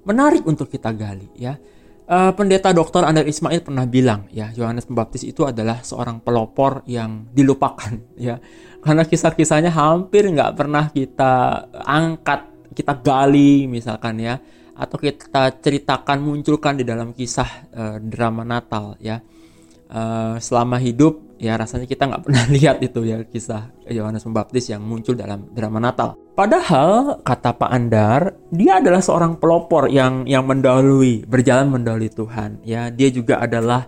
menarik 0.05 0.45
untuk 0.45 0.69
kita 0.69 0.93
gali 0.93 1.33
ya. 1.33 1.57
Uh, 2.13 2.29
pendeta 2.37 2.77
Dr. 2.77 3.09
Ander 3.09 3.25
Ismail 3.25 3.65
pernah 3.65 3.89
bilang 3.89 4.29
ya 4.29 4.53
Yohanes 4.53 4.85
Pembaptis 4.85 5.25
itu 5.25 5.49
adalah 5.49 5.81
seorang 5.81 6.21
pelopor 6.21 6.85
yang 6.85 7.33
dilupakan 7.33 7.89
ya 8.29 8.37
karena 8.85 9.09
kisah-kisahnya 9.09 9.73
hampir 9.73 10.29
nggak 10.29 10.53
pernah 10.53 10.93
kita 10.93 11.65
angkat 11.73 12.69
kita 12.77 13.01
gali 13.01 13.65
misalkan 13.65 14.21
ya 14.21 14.37
atau 14.77 15.01
kita 15.01 15.57
ceritakan 15.65 16.21
munculkan 16.21 16.77
di 16.77 16.85
dalam 16.85 17.17
kisah 17.17 17.49
uh, 17.73 17.97
drama 17.97 18.45
Natal 18.45 18.93
ya 19.01 19.17
uh, 19.93 20.41
selama 20.41 20.81
hidup 20.81 21.21
ya 21.37 21.55
rasanya 21.61 21.85
kita 21.85 22.09
nggak 22.09 22.25
pernah 22.25 22.45
lihat 22.57 22.81
itu 22.81 23.05
ya 23.05 23.23
kisah 23.23 23.71
Yohanes 23.87 24.25
Pembaptis 24.25 24.73
yang 24.73 24.83
muncul 24.83 25.13
dalam 25.13 25.53
drama 25.53 25.79
Natal. 25.79 26.17
Padahal 26.33 27.21
kata 27.21 27.53
Pak 27.61 27.71
Andar 27.71 28.33
dia 28.49 28.81
adalah 28.81 29.05
seorang 29.05 29.37
pelopor 29.37 29.93
yang 29.93 30.25
yang 30.25 30.49
mendahului 30.49 31.29
berjalan 31.29 31.69
mendahului 31.69 32.09
Tuhan 32.09 32.65
ya 32.65 32.89
dia 32.89 33.13
juga 33.13 33.45
adalah 33.45 33.85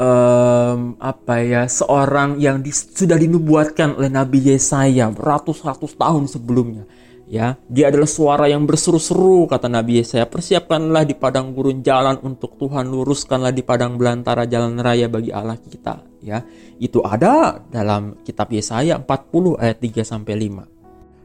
um, 0.00 0.96
apa 0.96 1.44
ya 1.44 1.62
seorang 1.68 2.40
yang 2.40 2.64
di, 2.64 2.72
sudah 2.72 3.20
dinubuatkan 3.20 3.96
oleh 4.00 4.08
Nabi 4.08 4.56
Yesaya 4.56 5.12
ratus-ratus 5.12 6.00
tahun 6.00 6.32
sebelumnya 6.32 6.88
ya 7.26 7.58
dia 7.66 7.90
adalah 7.90 8.06
suara 8.06 8.46
yang 8.46 8.64
berseru-seru 8.64 9.50
kata 9.50 9.66
Nabi 9.66 10.02
Yesaya. 10.02 10.26
Persiapkanlah 10.30 11.04
di 11.04 11.14
padang 11.18 11.52
gurun 11.52 11.82
jalan 11.82 12.18
untuk 12.22 12.58
Tuhan 12.58 12.86
luruskanlah 12.88 13.52
di 13.52 13.66
padang 13.66 13.98
belantara 13.98 14.46
jalan 14.46 14.78
raya 14.78 15.10
bagi 15.10 15.34
Allah 15.34 15.58
kita. 15.58 16.02
Ya 16.22 16.42
itu 16.78 17.02
ada 17.04 17.62
dalam 17.70 18.18
kitab 18.26 18.50
Yesaya 18.50 18.98
40 18.98 19.58
ayat 19.62 19.78
3 19.78 20.02
sampai 20.02 20.34
5 20.34 20.76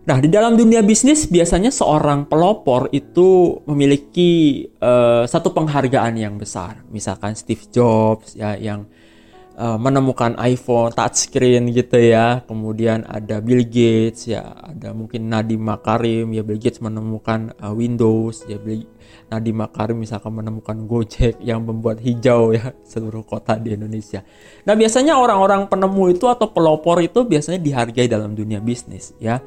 Nah, 0.01 0.17
di 0.17 0.33
dalam 0.33 0.57
dunia 0.57 0.81
bisnis 0.81 1.29
biasanya 1.29 1.69
seorang 1.69 2.25
pelopor 2.25 2.89
itu 2.89 3.61
memiliki 3.69 4.65
uh, 4.81 5.29
satu 5.29 5.53
penghargaan 5.53 6.17
yang 6.17 6.41
besar. 6.41 6.81
Misalkan 6.89 7.37
Steve 7.37 7.69
Jobs 7.69 8.33
ya 8.33 8.57
yang 8.57 8.89
uh, 9.57 9.77
menemukan 9.79 10.37
iPhone 10.39 10.93
touchscreen 10.95 11.71
gitu 11.73 11.97
ya. 11.99 12.43
Kemudian 12.45 13.03
ada 13.07 13.43
Bill 13.43 13.65
Gates 13.67 14.29
ya, 14.29 14.55
ada 14.55 14.95
mungkin 14.95 15.27
Nadiem 15.27 15.59
Makarim 15.59 16.31
ya 16.31 16.43
Bill 16.45 16.61
Gates 16.61 16.79
menemukan 16.79 17.55
uh, 17.59 17.73
Windows 17.73 18.45
ya 18.47 18.61
Bill, 18.61 18.85
Nadiem 19.31 19.57
Makarim 19.57 19.97
misalkan 19.99 20.31
menemukan 20.35 20.77
Gojek 20.87 21.39
yang 21.43 21.63
membuat 21.63 21.99
hijau 22.03 22.55
ya 22.55 22.71
seluruh 22.91 23.23
kota 23.25 23.57
di 23.57 23.75
Indonesia. 23.75 24.23
Nah, 24.67 24.75
biasanya 24.77 25.17
orang-orang 25.17 25.67
penemu 25.67 26.15
itu 26.15 26.27
atau 26.27 26.51
pelopor 26.51 26.99
itu 27.03 27.23
biasanya 27.25 27.59
dihargai 27.59 28.07
dalam 28.07 28.35
dunia 28.35 28.59
bisnis 28.59 29.15
ya. 29.19 29.39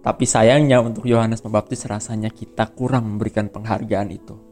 Tapi 0.00 0.24
sayangnya 0.24 0.80
untuk 0.80 1.04
Yohanes 1.04 1.44
Pembaptis 1.44 1.84
rasanya 1.84 2.32
kita 2.32 2.72
kurang 2.72 3.04
memberikan 3.04 3.52
penghargaan 3.52 4.08
itu. 4.08 4.49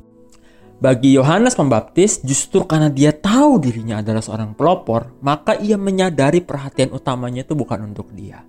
Bagi 0.78 1.11
Yohanes 1.18 1.58
Pembaptis, 1.58 2.23
justru 2.23 2.62
karena 2.62 2.87
dia 2.87 3.11
tahu 3.11 3.58
dirinya 3.58 3.99
adalah 3.99 4.23
seorang 4.23 4.54
pelopor, 4.54 5.11
maka 5.26 5.58
ia 5.58 5.75
menyadari 5.75 6.38
perhatian 6.38 6.94
utamanya 6.94 7.42
itu 7.42 7.58
bukan 7.58 7.90
untuk 7.90 8.14
dia. 8.14 8.47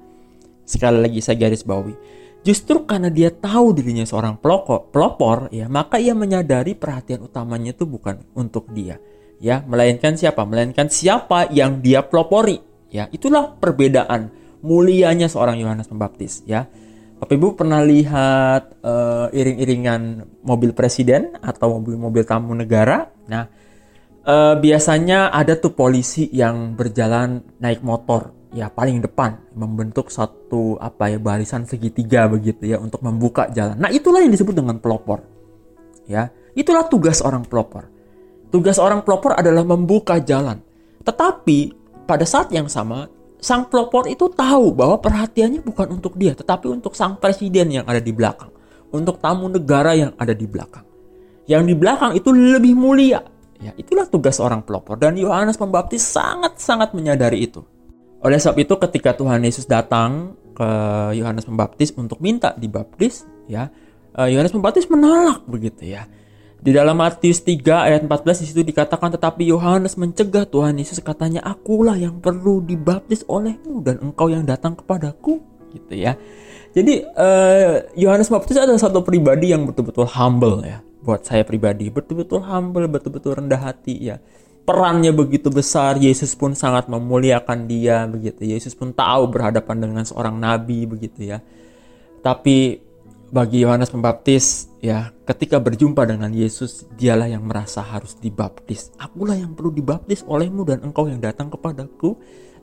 Sekali 0.62 1.02
lagi 1.02 1.26
saya 1.26 1.42
garis 1.42 1.66
bawahi. 1.66 1.98
Justru 2.46 2.86
karena 2.86 3.10
dia 3.10 3.34
tahu 3.34 3.74
dirinya 3.74 4.06
seorang 4.06 4.38
pelopor, 4.38 4.94
pelopor 4.94 5.50
ya, 5.50 5.66
maka 5.66 5.98
ia 5.98 6.14
menyadari 6.14 6.78
perhatian 6.78 7.26
utamanya 7.26 7.74
itu 7.74 7.90
bukan 7.90 8.22
untuk 8.38 8.70
dia. 8.78 9.02
Ya, 9.42 9.66
melainkan 9.66 10.14
siapa? 10.14 10.46
Melainkan 10.46 10.86
siapa 10.94 11.50
yang 11.50 11.82
dia 11.82 12.06
pelopori. 12.06 12.62
Ya, 12.94 13.10
itulah 13.10 13.58
perbedaan 13.58 14.30
mulianya 14.62 15.26
seorang 15.26 15.58
Yohanes 15.58 15.90
Pembaptis, 15.90 16.46
ya. 16.46 16.70
Bapak 17.20 17.36
Ibu 17.36 17.60
pernah 17.60 17.84
lihat 17.84 18.80
uh, 18.80 19.28
iring-iringan 19.36 20.24
mobil 20.40 20.72
presiden 20.72 21.36
atau 21.44 21.76
mobil-mobil 21.76 22.24
tamu 22.24 22.56
negara? 22.56 23.12
Nah, 23.28 23.44
uh, 24.24 24.56
biasanya 24.56 25.28
ada 25.28 25.60
tuh 25.60 25.76
polisi 25.76 26.32
yang 26.32 26.80
berjalan 26.80 27.44
naik 27.60 27.84
motor 27.84 28.32
ya 28.56 28.72
paling 28.72 29.04
depan 29.04 29.36
membentuk 29.54 30.10
satu 30.10 30.80
apa 30.82 31.14
ya 31.14 31.20
barisan 31.22 31.70
segitiga 31.70 32.26
begitu 32.32 32.72
ya 32.72 32.80
untuk 32.80 33.04
membuka 33.04 33.52
jalan. 33.52 33.76
Nah, 33.76 33.92
itulah 33.92 34.24
yang 34.24 34.32
disebut 34.32 34.56
dengan 34.56 34.80
pelopor. 34.80 35.20
Ya, 36.08 36.32
itulah 36.56 36.88
tugas 36.88 37.20
orang 37.20 37.44
pelopor. 37.44 37.92
Tugas 38.48 38.80
orang 38.80 39.04
pelopor 39.04 39.36
adalah 39.36 39.68
membuka 39.68 40.24
jalan. 40.24 40.64
Tetapi 41.04 41.60
pada 42.08 42.24
saat 42.24 42.48
yang 42.56 42.72
sama 42.72 43.12
sang 43.40 43.72
pelopor 43.72 44.06
itu 44.12 44.28
tahu 44.32 44.76
bahwa 44.76 45.00
perhatiannya 45.00 45.64
bukan 45.64 46.00
untuk 46.00 46.20
dia, 46.20 46.36
tetapi 46.36 46.68
untuk 46.68 46.94
sang 46.94 47.16
presiden 47.18 47.72
yang 47.82 47.86
ada 47.88 48.04
di 48.04 48.12
belakang, 48.12 48.52
untuk 48.92 49.18
tamu 49.24 49.48
negara 49.48 49.96
yang 49.96 50.12
ada 50.20 50.36
di 50.36 50.46
belakang. 50.46 50.84
Yang 51.50 51.64
di 51.72 51.76
belakang 51.76 52.12
itu 52.14 52.30
lebih 52.30 52.78
mulia. 52.78 53.24
Ya, 53.60 53.76
itulah 53.76 54.08
tugas 54.08 54.40
orang 54.40 54.64
pelopor 54.64 54.96
dan 54.96 55.20
Yohanes 55.20 55.60
Pembaptis 55.60 56.00
sangat-sangat 56.04 56.96
menyadari 56.96 57.44
itu. 57.44 57.60
Oleh 58.24 58.40
sebab 58.40 58.56
itu 58.60 58.76
ketika 58.80 59.16
Tuhan 59.16 59.44
Yesus 59.44 59.68
datang 59.68 60.36
ke 60.56 60.70
Yohanes 61.16 61.44
Pembaptis 61.44 61.92
untuk 61.96 62.24
minta 62.24 62.56
dibaptis, 62.56 63.28
ya, 63.52 63.68
eh, 64.16 64.30
Yohanes 64.32 64.56
Pembaptis 64.56 64.88
menolak 64.88 65.44
begitu 65.48 65.92
ya. 65.92 66.08
Di 66.60 66.76
dalam 66.76 67.00
Matius 67.00 67.40
3 67.40 67.88
ayat 67.88 68.02
14 68.04 68.44
di 68.44 68.46
situ 68.52 68.62
dikatakan 68.68 69.16
tetapi 69.16 69.48
Yohanes 69.48 69.96
mencegah 69.96 70.44
Tuhan 70.44 70.76
Yesus 70.76 71.00
katanya 71.00 71.40
akulah 71.40 71.96
yang 71.96 72.20
perlu 72.20 72.60
dibaptis 72.60 73.24
olehmu 73.32 73.80
dan 73.80 74.04
engkau 74.04 74.28
yang 74.28 74.44
datang 74.44 74.76
kepadaku 74.76 75.40
gitu 75.72 75.96
ya. 75.96 76.20
Jadi 76.76 77.02
uh, 77.16 77.90
Yohanes 77.98 78.30
Baptis 78.30 78.60
adalah 78.60 78.78
satu 78.78 79.02
pribadi 79.02 79.56
yang 79.56 79.66
betul-betul 79.66 80.06
humble 80.06 80.62
ya 80.62 80.84
buat 81.00 81.24
saya 81.24 81.48
pribadi. 81.48 81.88
Betul-betul 81.90 82.44
humble 82.44 82.86
betul-betul 82.92 83.40
rendah 83.40 83.58
hati 83.58 84.14
ya. 84.14 84.22
Perannya 84.68 85.10
begitu 85.10 85.50
besar 85.50 85.98
Yesus 85.98 86.38
pun 86.38 86.54
sangat 86.54 86.86
memuliakan 86.92 87.66
dia 87.66 88.06
begitu. 88.06 88.46
Yesus 88.46 88.78
pun 88.78 88.94
tahu 88.94 89.26
berhadapan 89.32 89.82
dengan 89.82 90.04
seorang 90.06 90.38
nabi 90.38 90.86
begitu 90.86 91.26
ya. 91.26 91.42
Tapi 92.22 92.78
bagi 93.34 93.66
Yohanes 93.66 93.90
Pembaptis 93.90 94.69
ya 94.80 95.12
ketika 95.28 95.60
berjumpa 95.60 96.08
dengan 96.08 96.32
Yesus 96.32 96.88
dialah 96.96 97.28
yang 97.28 97.46
merasa 97.46 97.84
harus 97.84 98.16
dibaptis. 98.18 98.92
Akulah 99.00 99.36
yang 99.36 99.54
perlu 99.54 99.76
dibaptis 99.76 100.24
olehmu 100.24 100.64
dan 100.64 100.84
engkau 100.84 101.08
yang 101.08 101.20
datang 101.20 101.52
kepadaku 101.52 102.16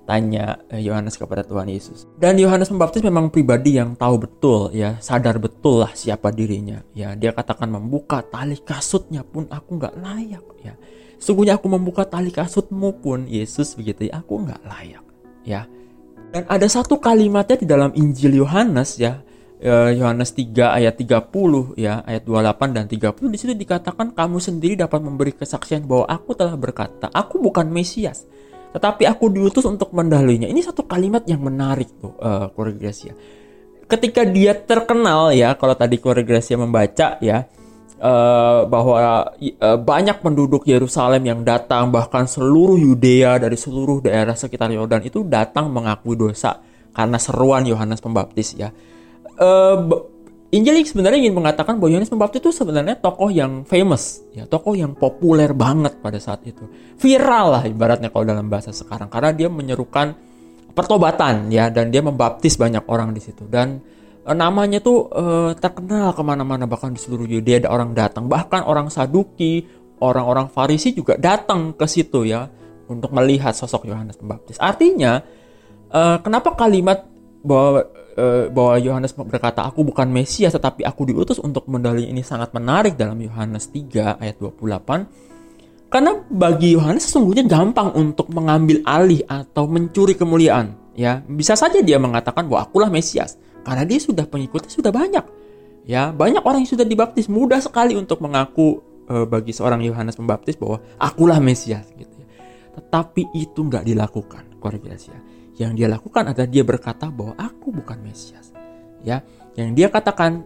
tanya 0.06 0.62
eh, 0.70 0.80
Yohanes 0.80 1.18
kepada 1.18 1.42
Tuhan 1.42 1.68
Yesus. 1.68 2.06
Dan 2.16 2.38
Yohanes 2.38 2.70
Pembaptis 2.70 3.02
memang 3.02 3.28
pribadi 3.28 3.76
yang 3.76 3.98
tahu 3.98 4.22
betul 4.22 4.70
ya 4.72 4.96
sadar 5.02 5.36
betul 5.36 5.84
lah 5.84 5.92
siapa 5.92 6.30
dirinya. 6.32 6.80
Ya 6.96 7.12
dia 7.18 7.34
katakan 7.34 7.68
membuka 7.68 8.22
tali 8.24 8.56
kasutnya 8.56 9.26
pun 9.26 9.50
aku 9.50 9.76
nggak 9.76 9.94
layak 9.98 10.46
ya. 10.62 10.74
Sungguhnya 11.18 11.58
aku 11.58 11.66
membuka 11.66 12.06
tali 12.06 12.30
kasutmu 12.30 13.02
pun 13.02 13.26
Yesus 13.26 13.74
begitu 13.74 14.08
ya 14.08 14.22
aku 14.22 14.46
nggak 14.46 14.62
layak 14.62 15.04
ya. 15.42 15.66
Dan 16.30 16.42
ada 16.46 16.66
satu 16.70 17.02
kalimatnya 17.02 17.56
di 17.58 17.66
dalam 17.66 17.90
Injil 17.98 18.38
Yohanes 18.38 18.98
ya 19.02 19.25
Yohanes 19.64 20.36
3 20.36 20.52
ayat 20.76 21.00
30 21.00 21.80
ya 21.80 22.04
ayat 22.04 22.28
28 22.28 22.76
dan 22.76 22.84
30 22.84 23.32
di 23.32 23.38
situ 23.40 23.52
dikatakan 23.56 24.12
kamu 24.12 24.36
sendiri 24.36 24.76
dapat 24.76 25.00
memberi 25.00 25.32
kesaksian 25.32 25.88
bahwa 25.88 26.04
aku 26.04 26.36
telah 26.36 26.52
berkata 26.60 27.08
aku 27.08 27.40
bukan 27.40 27.64
Mesias 27.72 28.28
tetapi 28.76 29.08
aku 29.08 29.32
diutus 29.32 29.64
untuk 29.64 29.96
mendahulunya 29.96 30.52
ini 30.52 30.60
satu 30.60 30.84
kalimat 30.84 31.24
yang 31.24 31.40
menarik 31.40 31.88
tuh 31.96 32.12
uh, 32.20 32.52
ketika 33.88 34.28
dia 34.28 34.52
terkenal 34.52 35.32
ya 35.32 35.56
kalau 35.56 35.72
tadi 35.72 35.96
Gracia 35.96 36.60
membaca 36.60 37.16
ya 37.24 37.48
uh, 37.96 38.68
bahwa 38.68 39.32
uh, 39.40 39.78
banyak 39.80 40.20
penduduk 40.20 40.68
Yerusalem 40.68 41.24
yang 41.24 41.40
datang 41.46 41.88
bahkan 41.88 42.28
seluruh 42.28 42.76
Yudea 42.76 43.40
dari 43.40 43.56
seluruh 43.56 44.04
daerah 44.04 44.36
sekitar 44.36 44.68
Yordan 44.68 45.00
itu 45.00 45.24
datang 45.24 45.72
mengakui 45.72 46.18
dosa 46.18 46.60
karena 46.92 47.16
seruan 47.16 47.64
Yohanes 47.64 48.04
Pembaptis 48.04 48.52
ya 48.52 48.68
uh, 49.40 49.78
Injil 50.54 50.78
sebenarnya 50.86 51.20
ingin 51.26 51.34
mengatakan 51.36 51.76
bahwa 51.76 51.96
Yohanes 51.96 52.08
Pembaptis 52.08 52.40
itu 52.40 52.54
sebenarnya 52.54 52.96
tokoh 53.02 53.28
yang 53.28 53.66
famous, 53.66 54.24
ya 54.32 54.46
tokoh 54.46 54.78
yang 54.78 54.94
populer 54.94 55.50
banget 55.52 55.98
pada 56.00 56.16
saat 56.22 56.46
itu, 56.46 56.64
viral 56.96 57.58
lah 57.58 57.62
ibaratnya 57.66 58.08
kalau 58.08 58.24
dalam 58.24 58.46
bahasa 58.46 58.70
sekarang, 58.70 59.10
karena 59.10 59.34
dia 59.34 59.48
menyerukan 59.50 60.14
pertobatan 60.72 61.48
ya 61.50 61.68
dan 61.68 61.90
dia 61.90 62.00
membaptis 62.00 62.56
banyak 62.56 62.84
orang 62.86 63.10
di 63.12 63.20
situ. 63.20 63.44
Dan 63.48 63.80
uh, 64.22 64.36
namanya 64.36 64.78
tuh 64.80 65.10
uh, 65.10 65.52
terkenal 65.58 66.14
ke 66.14 66.22
mana-mana 66.22 66.64
bahkan 66.64 66.94
di 66.94 67.00
seluruh 67.02 67.26
Yudea 67.26 67.66
ada 67.66 67.68
orang 67.74 67.92
datang 67.92 68.30
bahkan 68.30 68.62
orang 68.64 68.86
Saduki 68.88 69.66
orang-orang 70.00 70.52
Farisi 70.52 70.92
juga 70.92 71.16
datang 71.16 71.72
ke 71.72 71.88
situ 71.88 72.28
ya 72.28 72.48
untuk 72.86 73.10
melihat 73.16 73.56
sosok 73.56 73.88
Yohanes 73.88 74.20
Pembaptis. 74.20 74.60
Artinya 74.62 75.18
kenapa 76.20 76.52
kalimat 76.58 77.06
bahwa 77.40 77.86
Eh, 78.16 78.48
bahwa 78.48 78.80
Yohanes 78.80 79.12
berkata 79.12 79.60
aku 79.60 79.84
bukan 79.84 80.08
Mesias 80.08 80.56
tetapi 80.56 80.88
aku 80.88 81.04
diutus 81.04 81.36
untuk 81.36 81.68
mendali 81.68 82.08
ini 82.08 82.24
sangat 82.24 82.48
menarik 82.56 82.96
dalam 82.96 83.20
Yohanes 83.20 83.68
3 83.68 84.16
ayat 84.16 84.40
28 84.40 85.92
karena 85.92 86.24
bagi 86.32 86.72
Yohanes 86.72 87.12
sesungguhnya 87.12 87.44
gampang 87.44 87.92
untuk 87.92 88.32
mengambil 88.32 88.80
alih 88.88 89.20
atau 89.28 89.68
mencuri 89.68 90.16
kemuliaan 90.16 90.96
ya. 90.96 91.20
Bisa 91.28 91.60
saja 91.60 91.84
dia 91.84 92.00
mengatakan 92.00 92.48
bahwa 92.48 92.64
akulah 92.64 92.88
Mesias 92.88 93.36
karena 93.68 93.84
dia 93.84 94.00
sudah 94.00 94.24
pengikutnya 94.24 94.72
sudah 94.72 94.88
banyak 94.96 95.24
ya. 95.84 96.08
Banyak 96.08 96.40
orang 96.40 96.64
yang 96.64 96.72
sudah 96.72 96.88
dibaptis 96.88 97.28
mudah 97.28 97.60
sekali 97.60 98.00
untuk 98.00 98.24
mengaku 98.24 98.80
e, 99.12 99.28
bagi 99.28 99.52
seorang 99.52 99.84
Yohanes 99.84 100.16
Pembaptis 100.16 100.56
bahwa 100.56 100.80
akulah 100.96 101.36
Mesias 101.36 101.84
gitu 101.92 102.16
ya. 102.16 102.26
tetapi 102.80 103.28
itu 103.36 103.60
nggak 103.60 103.84
dilakukan 103.84 104.56
koreksi 104.56 105.12
ya 105.12 105.20
yang 105.56 105.72
dia 105.72 105.88
lakukan 105.88 106.32
adalah 106.32 106.48
dia 106.48 106.64
berkata 106.64 107.08
bahwa 107.08 107.36
aku 107.36 107.72
bukan 107.72 108.00
Mesias. 108.04 108.52
Ya, 109.04 109.24
yang 109.56 109.72
dia 109.72 109.88
katakan 109.88 110.44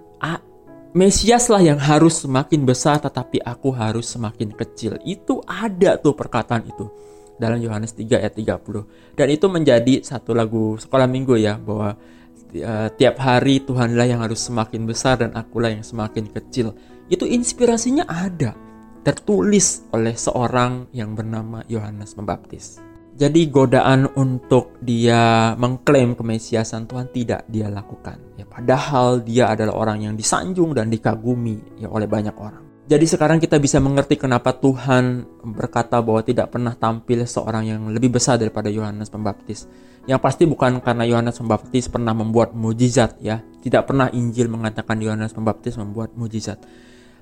Mesias 0.90 1.46
lah 1.46 1.62
yang 1.62 1.79
harus 1.79 2.27
semakin 2.27 2.66
besar 2.66 2.99
tetapi 2.99 3.38
aku 3.46 3.70
harus 3.70 4.11
semakin 4.11 4.51
kecil. 4.51 4.99
Itu 5.07 5.38
ada 5.46 5.94
tuh 6.03 6.18
perkataan 6.18 6.66
itu 6.66 6.90
dalam 7.38 7.62
Yohanes 7.62 7.94
3 7.94 8.18
ayat 8.18 8.35
30. 8.35 9.14
Dan 9.14 9.27
itu 9.31 9.46
menjadi 9.46 10.03
satu 10.03 10.35
lagu 10.35 10.75
sekolah 10.83 11.07
minggu 11.07 11.38
ya 11.38 11.62
bahwa 11.62 11.94
uh, 11.94 12.88
tiap 12.99 13.23
hari 13.23 13.62
Tuhanlah 13.62 14.11
yang 14.11 14.18
harus 14.18 14.42
semakin 14.42 14.83
besar 14.83 15.23
dan 15.23 15.31
akulah 15.38 15.70
yang 15.70 15.87
semakin 15.87 16.27
kecil. 16.27 16.75
Itu 17.07 17.23
inspirasinya 17.23 18.11
ada 18.11 18.59
tertulis 19.07 19.87
oleh 19.94 20.18
seorang 20.18 20.90
yang 20.90 21.14
bernama 21.14 21.62
Yohanes 21.70 22.18
Pembaptis. 22.18 22.89
Jadi 23.20 23.52
godaan 23.52 24.09
untuk 24.16 24.80
dia 24.80 25.52
mengklaim 25.61 26.16
kemesiasan 26.16 26.88
Tuhan 26.88 27.12
tidak 27.12 27.44
dia 27.52 27.68
lakukan. 27.68 28.16
Ya, 28.40 28.48
padahal 28.48 29.20
dia 29.20 29.52
adalah 29.52 29.76
orang 29.76 30.09
yang 30.09 30.14
disanjung 30.16 30.72
dan 30.72 30.88
dikagumi 30.88 31.85
ya 31.85 31.92
oleh 31.92 32.09
banyak 32.09 32.33
orang. 32.40 32.64
Jadi 32.88 33.04
sekarang 33.04 33.37
kita 33.37 33.61
bisa 33.61 33.76
mengerti 33.76 34.16
kenapa 34.16 34.56
Tuhan 34.56 35.28
berkata 35.52 36.00
bahwa 36.00 36.24
tidak 36.24 36.48
pernah 36.48 36.72
tampil 36.72 37.28
seorang 37.28 37.68
yang 37.68 37.80
lebih 37.92 38.16
besar 38.16 38.40
daripada 38.40 38.72
Yohanes 38.72 39.12
Pembaptis. 39.12 39.68
Yang 40.09 40.20
pasti 40.24 40.48
bukan 40.48 40.80
karena 40.80 41.04
Yohanes 41.04 41.37
Pembaptis 41.37 41.92
pernah 41.92 42.16
membuat 42.16 42.56
mujizat 42.56 43.20
ya. 43.20 43.44
Tidak 43.61 43.85
pernah 43.85 44.09
Injil 44.16 44.48
mengatakan 44.48 44.96
Yohanes 44.96 45.37
Pembaptis 45.37 45.76
membuat 45.76 46.16
mujizat 46.16 46.56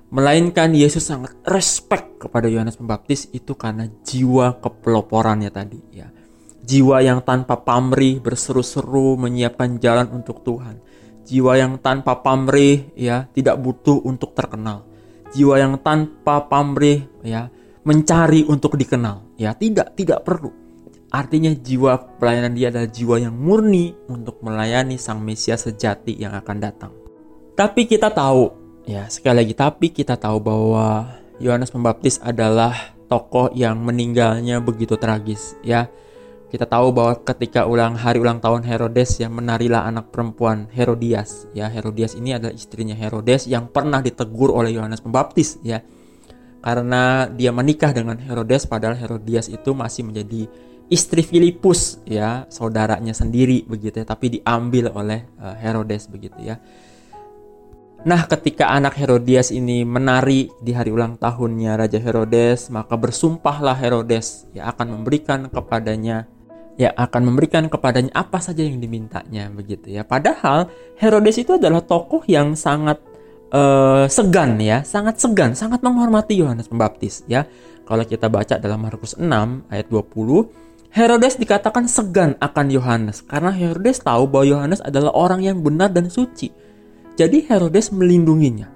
Melainkan 0.09 0.73
Yesus 0.73 1.05
sangat 1.05 1.37
respect 1.45 2.17
kepada 2.17 2.49
Yohanes 2.49 2.81
Pembaptis 2.81 3.29
itu 3.29 3.53
karena 3.53 3.85
jiwa 4.01 4.57
kepeloporannya 4.57 5.53
tadi 5.53 5.77
ya. 5.93 6.09
Jiwa 6.65 7.05
yang 7.05 7.21
tanpa 7.21 7.61
pamrih 7.61 8.17
berseru-seru 8.17 9.21
menyiapkan 9.21 9.77
jalan 9.77 10.09
untuk 10.09 10.41
Tuhan. 10.41 10.81
Jiwa 11.29 11.61
yang 11.61 11.77
tanpa 11.77 12.25
pamrih 12.25 12.89
ya 12.97 13.29
tidak 13.37 13.61
butuh 13.61 14.01
untuk 14.01 14.33
terkenal. 14.33 14.81
Jiwa 15.29 15.61
yang 15.61 15.77
tanpa 15.77 16.41
pamrih 16.49 17.05
ya 17.21 17.53
mencari 17.85 18.49
untuk 18.49 18.81
dikenal 18.81 19.37
ya 19.37 19.53
tidak 19.53 19.93
tidak 19.93 20.25
perlu. 20.25 20.49
Artinya 21.13 21.53
jiwa 21.53 22.17
pelayanan 22.17 22.57
dia 22.57 22.73
adalah 22.73 22.89
jiwa 22.89 23.15
yang 23.17 23.37
murni 23.37 23.93
untuk 24.09 24.41
melayani 24.41 24.97
sang 24.97 25.21
Mesias 25.21 25.69
sejati 25.69 26.17
yang 26.17 26.33
akan 26.33 26.57
datang. 26.57 26.93
Tapi 27.53 27.85
kita 27.85 28.13
tahu 28.13 28.58
Ya, 28.89 29.05
sekali 29.05 29.45
lagi 29.45 29.53
tapi 29.53 29.93
kita 29.93 30.17
tahu 30.17 30.41
bahwa 30.41 31.13
Yohanes 31.37 31.69
Pembaptis 31.69 32.17
adalah 32.25 32.97
tokoh 33.05 33.53
yang 33.53 33.77
meninggalnya 33.85 34.57
begitu 34.65 34.97
tragis 34.97 35.53
ya. 35.61 35.85
Kita 36.49 36.65
tahu 36.65 36.89
bahwa 36.89 37.21
ketika 37.21 37.69
ulang 37.69 37.93
hari 37.93 38.17
ulang 38.17 38.41
tahun 38.41 38.65
Herodes 38.65 39.21
yang 39.21 39.37
menarilah 39.37 39.85
anak 39.85 40.09
perempuan 40.09 40.65
Herodias 40.73 41.45
ya. 41.53 41.69
Herodias 41.69 42.17
ini 42.17 42.33
adalah 42.33 42.49
istrinya 42.49 42.97
Herodes 42.97 43.45
yang 43.45 43.69
pernah 43.69 44.01
ditegur 44.01 44.49
oleh 44.49 44.73
Yohanes 44.73 45.05
Pembaptis 45.05 45.61
ya. 45.61 45.85
Karena 46.65 47.29
dia 47.29 47.53
menikah 47.53 47.93
dengan 47.93 48.17
Herodes 48.17 48.65
padahal 48.65 48.97
Herodias 48.97 49.53
itu 49.53 49.69
masih 49.77 50.09
menjadi 50.09 50.49
istri 50.89 51.21
Filipus 51.21 52.01
ya, 52.09 52.49
saudaranya 52.49 53.13
sendiri 53.13 53.69
begitu 53.69 54.01
ya, 54.01 54.05
tapi 54.09 54.41
diambil 54.41 54.89
oleh 54.97 55.29
uh, 55.37 55.53
Herodes 55.61 56.09
begitu 56.09 56.41
ya. 56.41 56.57
Nah, 57.99 58.23
ketika 58.31 58.71
anak 58.71 58.95
Herodias 58.95 59.51
ini 59.51 59.83
menari 59.83 60.47
di 60.63 60.71
hari 60.71 60.87
ulang 60.87 61.19
tahunnya 61.19 61.75
Raja 61.75 61.99
Herodes, 61.99 62.71
maka 62.71 62.95
bersumpahlah 62.95 63.75
Herodes 63.75 64.47
ya 64.55 64.71
akan 64.71 64.95
memberikan 64.95 65.51
kepadanya 65.51 66.23
ya 66.79 66.95
akan 66.95 67.27
memberikan 67.27 67.67
kepadanya 67.67 68.15
apa 68.15 68.39
saja 68.39 68.63
yang 68.63 68.79
dimintanya 68.79 69.51
begitu 69.51 69.91
ya. 69.91 70.07
Padahal 70.07 70.71
Herodes 70.95 71.43
itu 71.43 71.59
adalah 71.59 71.83
tokoh 71.83 72.23
yang 72.23 72.55
sangat 72.55 73.03
uh, 73.51 74.07
segan 74.07 74.55
ya, 74.63 74.79
sangat 74.87 75.19
segan, 75.19 75.51
sangat 75.51 75.83
menghormati 75.83 76.39
Yohanes 76.39 76.71
Pembaptis 76.71 77.27
ya. 77.27 77.43
Kalau 77.83 78.07
kita 78.07 78.31
baca 78.31 78.55
dalam 78.55 78.79
Markus 78.79 79.19
6 79.19 79.27
ayat 79.67 79.91
20, 79.91 80.95
Herodes 80.95 81.35
dikatakan 81.35 81.83
segan 81.91 82.39
akan 82.39 82.65
Yohanes 82.71 83.27
karena 83.27 83.51
Herodes 83.51 83.99
tahu 83.99 84.23
bahwa 84.23 84.47
Yohanes 84.47 84.79
adalah 84.79 85.11
orang 85.11 85.43
yang 85.43 85.59
benar 85.59 85.91
dan 85.91 86.07
suci 86.07 86.68
jadi 87.19 87.43
Herodes 87.51 87.91
melindunginya. 87.91 88.71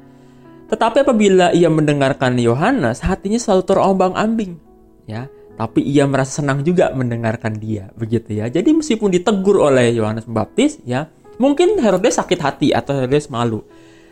Tetapi 0.68 1.08
apabila 1.08 1.56
ia 1.56 1.72
mendengarkan 1.72 2.36
Yohanes, 2.36 3.00
hatinya 3.00 3.40
selalu 3.40 3.64
terombang-ambing, 3.64 4.60
ya. 5.08 5.32
Tapi 5.54 5.86
ia 5.86 6.10
merasa 6.10 6.42
senang 6.42 6.66
juga 6.66 6.90
mendengarkan 6.98 7.56
dia, 7.56 7.94
begitu 7.94 8.42
ya. 8.42 8.50
Jadi 8.50 8.74
meskipun 8.74 9.14
ditegur 9.14 9.62
oleh 9.62 9.94
Yohanes 9.94 10.26
Pembaptis, 10.26 10.82
ya, 10.82 11.08
mungkin 11.38 11.78
Herodes 11.78 12.18
sakit 12.18 12.40
hati 12.42 12.68
atau 12.74 12.98
Herodes 12.98 13.30
malu. 13.30 13.62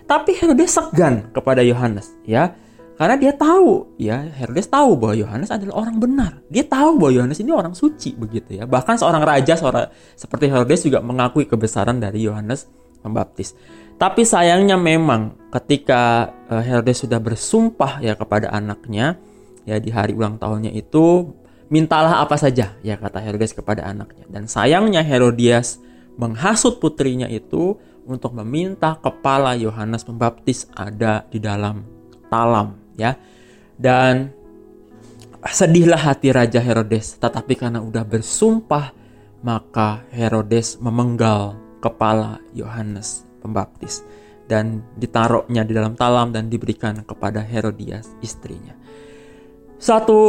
Tapi 0.06 0.38
Herodes 0.38 0.70
segan 0.70 1.34
kepada 1.34 1.66
Yohanes, 1.66 2.14
ya. 2.24 2.54
Karena 2.94 3.18
dia 3.18 3.34
tahu, 3.34 3.98
ya, 3.98 4.22
Herodes 4.22 4.70
tahu 4.70 4.94
bahwa 5.02 5.18
Yohanes 5.18 5.50
adalah 5.50 5.82
orang 5.82 5.98
benar. 5.98 6.46
Dia 6.46 6.62
tahu 6.62 7.02
bahwa 7.02 7.10
Yohanes 7.10 7.42
ini 7.42 7.50
orang 7.50 7.74
suci, 7.74 8.14
begitu 8.14 8.62
ya. 8.62 8.70
Bahkan 8.70 9.02
seorang 9.02 9.26
raja, 9.26 9.58
seorang 9.58 9.90
seperti 10.14 10.46
Herodes 10.46 10.86
juga 10.86 11.02
mengakui 11.02 11.50
kebesaran 11.50 11.98
dari 11.98 12.22
Yohanes 12.22 12.70
Pembaptis. 13.02 13.58
Tapi 14.02 14.26
sayangnya 14.26 14.82
memang 14.82 15.38
ketika 15.54 16.34
uh, 16.50 16.58
Herodes 16.58 17.06
sudah 17.06 17.22
bersumpah 17.22 18.02
ya 18.02 18.18
kepada 18.18 18.50
anaknya 18.50 19.22
ya 19.62 19.78
di 19.78 19.94
hari 19.94 20.18
ulang 20.18 20.42
tahunnya 20.42 20.74
itu 20.74 21.30
mintalah 21.70 22.26
apa 22.26 22.34
saja 22.34 22.74
ya 22.82 22.98
kata 22.98 23.22
Herodes 23.22 23.54
kepada 23.54 23.86
anaknya 23.86 24.26
dan 24.26 24.50
sayangnya 24.50 25.06
Herodias 25.06 25.78
menghasut 26.18 26.82
putrinya 26.82 27.30
itu 27.30 27.78
untuk 28.10 28.34
meminta 28.42 28.98
kepala 28.98 29.54
Yohanes 29.54 30.02
Pembaptis 30.02 30.66
ada 30.74 31.22
di 31.30 31.38
dalam 31.38 31.86
talam 32.34 32.82
ya. 32.98 33.14
Dan 33.78 34.34
sedihlah 35.46 36.10
hati 36.10 36.34
Raja 36.34 36.58
Herodes, 36.62 37.22
tetapi 37.22 37.54
karena 37.54 37.82
udah 37.82 38.06
bersumpah 38.06 38.94
maka 39.46 40.06
Herodes 40.10 40.82
memenggal 40.82 41.54
kepala 41.82 42.42
Yohanes 42.54 43.31
Pembaptis 43.42 44.06
dan 44.46 44.86
ditaruhnya 44.94 45.66
di 45.66 45.74
dalam 45.74 45.98
talam 45.98 46.30
dan 46.30 46.46
diberikan 46.48 47.02
kepada 47.02 47.42
Herodias 47.42 48.14
istrinya. 48.22 48.78
Satu 49.82 50.22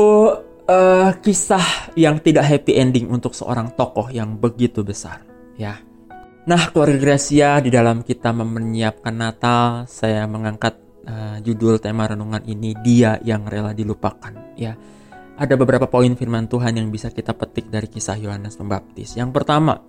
uh, 0.65 1.11
kisah 1.21 1.93
yang 1.93 2.25
tidak 2.25 2.49
happy 2.49 2.81
ending 2.81 3.13
untuk 3.13 3.37
seorang 3.37 3.77
tokoh 3.77 4.09
yang 4.09 4.41
begitu 4.41 4.81
besar, 4.81 5.21
ya. 5.61 5.77
Nah, 6.43 6.73
keluarga 6.73 6.99
Gracia 6.99 7.61
di 7.61 7.71
dalam 7.71 8.01
kita 8.03 8.33
menyiapkan 8.33 9.15
Natal, 9.15 9.87
saya 9.87 10.25
mengangkat 10.25 10.75
uh, 11.05 11.37
judul 11.45 11.79
tema 11.79 12.09
renungan 12.09 12.43
ini 12.49 12.75
dia 12.81 13.21
yang 13.23 13.45
rela 13.47 13.77
dilupakan, 13.77 14.57
ya 14.57 14.75
ada 15.33 15.55
beberapa 15.57 15.89
poin 15.89 16.13
firman 16.15 16.47
Tuhan 16.47 16.77
yang 16.77 16.89
bisa 16.93 17.09
kita 17.11 17.33
petik 17.33 17.73
dari 17.73 17.89
kisah 17.89 18.15
Yohanes 18.21 18.55
Pembaptis. 18.55 19.17
Yang 19.17 19.33
pertama, 19.33 19.81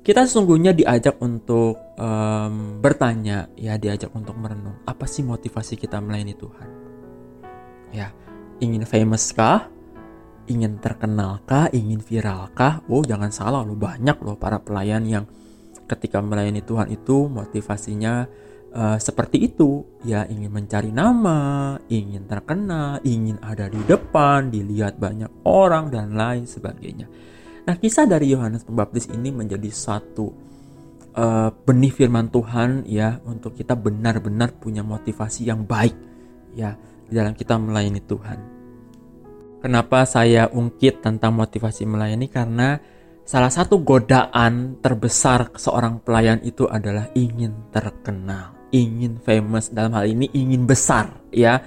kita 0.00 0.24
sesungguhnya 0.24 0.72
diajak 0.72 1.20
untuk 1.20 1.76
um, 2.00 2.80
bertanya, 2.80 3.52
ya 3.56 3.76
diajak 3.76 4.10
untuk 4.16 4.36
merenung, 4.40 4.80
apa 4.88 5.04
sih 5.04 5.20
motivasi 5.20 5.76
kita 5.76 6.00
melayani 6.00 6.34
Tuhan? 6.34 6.68
Ya, 7.92 8.08
ingin 8.64 8.88
famous 8.88 9.30
kah? 9.36 9.68
Ingin 10.48 10.80
terkenal 10.80 11.44
kah? 11.44 11.68
Ingin 11.70 12.00
viral 12.00 12.48
kah? 12.56 12.80
Oh, 12.88 13.04
jangan 13.04 13.28
salah 13.28 13.60
loh, 13.60 13.76
banyak 13.76 14.16
loh 14.24 14.40
para 14.40 14.58
pelayan 14.58 15.04
yang 15.04 15.24
ketika 15.84 16.22
melayani 16.22 16.62
Tuhan 16.62 16.88
itu 16.94 17.26
motivasinya 17.26 18.30
uh, 18.74 18.98
seperti 18.98 19.50
itu 19.50 19.82
ya 20.06 20.22
ingin 20.30 20.50
mencari 20.54 20.94
nama 20.94 21.74
ingin 21.90 22.30
terkenal 22.30 23.02
ingin 23.02 23.42
ada 23.42 23.66
di 23.66 23.82
depan 23.82 24.54
dilihat 24.54 25.02
banyak 25.02 25.42
orang 25.42 25.90
dan 25.90 26.14
lain 26.14 26.46
sebagainya 26.46 27.10
nah 27.66 27.76
kisah 27.76 28.08
dari 28.08 28.32
Yohanes 28.32 28.64
Pembaptis 28.64 29.10
ini 29.10 29.28
menjadi 29.34 29.68
satu 29.68 30.50
uh, 31.14 31.50
benih 31.64 31.92
firman 31.92 32.30
Tuhan 32.30 32.86
ya 32.86 33.18
untuk 33.26 33.56
kita 33.56 33.74
benar-benar 33.74 34.54
punya 34.56 34.84
motivasi 34.86 35.48
yang 35.48 35.66
baik 35.66 35.94
ya 36.54 36.74
di 37.10 37.12
dalam 37.14 37.34
kita 37.34 37.58
melayani 37.58 38.02
Tuhan. 38.02 38.38
Kenapa 39.60 40.08
saya 40.08 40.48
ungkit 40.48 41.04
tentang 41.04 41.36
motivasi 41.36 41.84
melayani? 41.84 42.32
Karena 42.32 42.80
salah 43.28 43.52
satu 43.52 43.84
godaan 43.84 44.80
terbesar 44.80 45.52
seorang 45.52 46.00
pelayan 46.00 46.40
itu 46.40 46.64
adalah 46.64 47.12
ingin 47.12 47.68
terkenal 47.68 48.56
ingin 48.70 49.18
famous. 49.20 49.68
Dalam 49.68 49.92
hal 49.98 50.08
ini 50.08 50.30
ingin 50.32 50.64
besar 50.64 51.10
ya. 51.34 51.60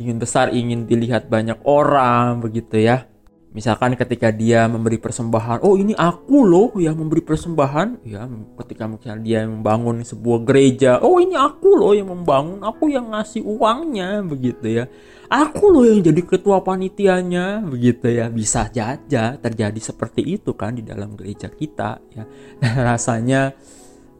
Ingin 0.00 0.16
besar 0.16 0.52
ingin 0.54 0.88
dilihat 0.88 1.28
banyak 1.28 1.60
orang 1.66 2.40
begitu 2.40 2.80
ya 2.80 3.04
misalkan 3.50 3.98
ketika 3.98 4.30
dia 4.30 4.70
memberi 4.70 4.98
persembahan 5.02 5.66
oh 5.66 5.74
ini 5.74 5.90
aku 5.94 6.46
loh 6.46 6.70
yang 6.78 6.94
memberi 6.94 7.22
persembahan. 7.22 8.06
Ya 8.06 8.26
ketika 8.64 8.86
mungkin 8.86 9.22
dia 9.26 9.46
membangun 9.46 10.06
sebuah 10.06 10.46
gereja 10.46 11.02
oh 11.02 11.18
ini 11.18 11.34
aku 11.34 11.78
loh 11.78 11.92
yang 11.92 12.10
membangun 12.10 12.62
aku 12.62 12.90
yang 12.90 13.10
ngasih 13.10 13.42
uangnya 13.42 14.22
begitu 14.22 14.82
ya. 14.82 14.84
Aku 15.30 15.70
loh 15.70 15.86
yang 15.86 16.02
jadi 16.02 16.22
ketua 16.26 16.62
panitianya 16.62 17.62
begitu 17.62 18.10
ya. 18.10 18.30
Bisa 18.30 18.66
saja 18.70 19.38
terjadi 19.38 19.80
seperti 19.82 20.26
itu 20.26 20.54
kan 20.54 20.74
di 20.74 20.82
dalam 20.82 21.14
gereja 21.18 21.50
kita 21.50 22.02
ya. 22.14 22.24
Dan 22.58 22.74
rasanya 22.90 23.54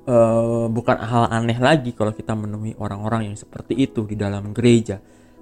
uh, 0.06 0.66
bukan 0.70 0.96
hal 0.98 1.30
aneh 1.30 1.58
lagi 1.58 1.94
kalau 1.94 2.14
kita 2.14 2.34
menemui 2.34 2.74
orang-orang 2.78 3.32
yang 3.32 3.36
seperti 3.38 3.78
itu 3.78 4.06
di 4.06 4.18
dalam 4.18 4.50
gereja. 4.50 4.98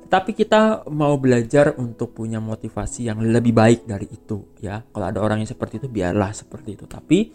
Tetapi 0.09 0.33
kita 0.33 0.89
mau 0.89 1.21
belajar 1.21 1.77
untuk 1.77 2.17
punya 2.17 2.41
motivasi 2.41 3.13
yang 3.13 3.21
lebih 3.21 3.53
baik 3.53 3.85
dari 3.85 4.09
itu 4.09 4.57
ya. 4.57 4.81
Kalau 4.81 5.05
ada 5.05 5.21
orang 5.21 5.45
yang 5.45 5.51
seperti 5.53 5.85
itu 5.85 5.89
biarlah 5.93 6.33
seperti 6.33 6.81
itu. 6.81 6.89
Tapi 6.89 7.29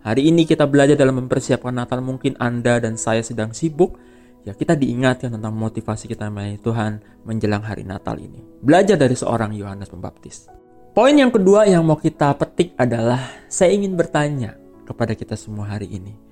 hari 0.00 0.32
ini 0.32 0.48
kita 0.48 0.64
belajar 0.64 0.96
dalam 0.96 1.20
mempersiapkan 1.20 1.76
Natal 1.76 2.00
mungkin 2.00 2.32
Anda 2.40 2.80
dan 2.80 2.96
saya 2.96 3.20
sedang 3.20 3.52
sibuk 3.52 4.00
ya 4.40 4.56
kita 4.56 4.72
diingatkan 4.72 5.36
tentang 5.36 5.52
motivasi 5.52 6.08
kita 6.08 6.32
melayani 6.32 6.60
Tuhan 6.64 6.92
menjelang 7.28 7.60
hari 7.60 7.84
Natal 7.84 8.16
ini. 8.16 8.40
Belajar 8.64 8.96
dari 8.96 9.12
seorang 9.12 9.52
Yohanes 9.52 9.92
Pembaptis. 9.92 10.48
Poin 10.96 11.12
yang 11.12 11.28
kedua 11.28 11.68
yang 11.68 11.84
mau 11.84 12.00
kita 12.00 12.32
petik 12.40 12.72
adalah 12.80 13.20
saya 13.52 13.76
ingin 13.76 14.00
bertanya 14.00 14.56
kepada 14.88 15.12
kita 15.12 15.36
semua 15.36 15.76
hari 15.76 15.92
ini 15.92 16.24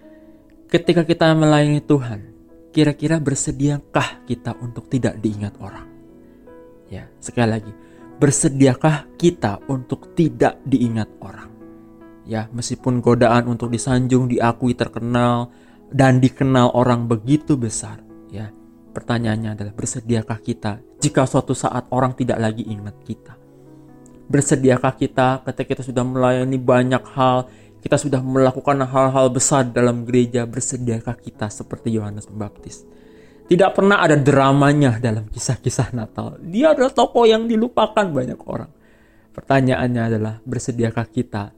ketika 0.72 1.04
kita 1.04 1.28
melayani 1.36 1.84
Tuhan, 1.84 2.31
kira-kira 2.72 3.20
bersediakah 3.20 4.24
kita 4.24 4.56
untuk 4.58 4.88
tidak 4.88 5.20
diingat 5.20 5.54
orang? 5.60 5.86
Ya, 6.88 7.06
sekali 7.20 7.48
lagi, 7.52 7.72
bersediakah 8.16 9.12
kita 9.20 9.60
untuk 9.68 10.16
tidak 10.16 10.56
diingat 10.64 11.08
orang? 11.20 11.52
Ya, 12.24 12.48
meskipun 12.48 13.04
godaan 13.04 13.48
untuk 13.52 13.68
disanjung, 13.68 14.32
diakui 14.32 14.72
terkenal 14.72 15.52
dan 15.92 16.18
dikenal 16.18 16.72
orang 16.72 17.04
begitu 17.04 17.60
besar, 17.60 18.00
ya. 18.32 18.48
Pertanyaannya 18.92 19.56
adalah 19.56 19.72
bersediakah 19.72 20.36
kita 20.44 20.80
jika 21.00 21.24
suatu 21.24 21.56
saat 21.56 21.88
orang 21.88 22.12
tidak 22.12 22.36
lagi 22.40 22.68
ingat 22.68 22.96
kita? 23.04 23.32
Bersediakah 24.28 24.96
kita 25.00 25.40
ketika 25.48 25.68
kita 25.76 25.82
sudah 25.84 26.04
melayani 26.04 26.60
banyak 26.60 27.00
hal 27.16 27.48
kita 27.82 27.98
sudah 27.98 28.22
melakukan 28.22 28.78
hal-hal 28.86 29.26
besar 29.34 29.66
dalam 29.66 30.06
gereja 30.06 30.46
bersediakah 30.46 31.18
kita 31.18 31.50
seperti 31.50 31.98
Yohanes 31.98 32.30
Pembaptis. 32.30 32.86
Tidak 33.50 33.70
pernah 33.74 33.98
ada 33.98 34.14
dramanya 34.14 35.02
dalam 35.02 35.26
kisah-kisah 35.26 35.90
Natal. 35.90 36.38
Dia 36.38 36.78
adalah 36.78 36.94
tokoh 36.94 37.26
yang 37.26 37.50
dilupakan 37.50 38.06
banyak 38.06 38.38
orang. 38.46 38.70
Pertanyaannya 39.34 40.02
adalah 40.08 40.34
bersediakah 40.46 41.10
kita 41.10 41.50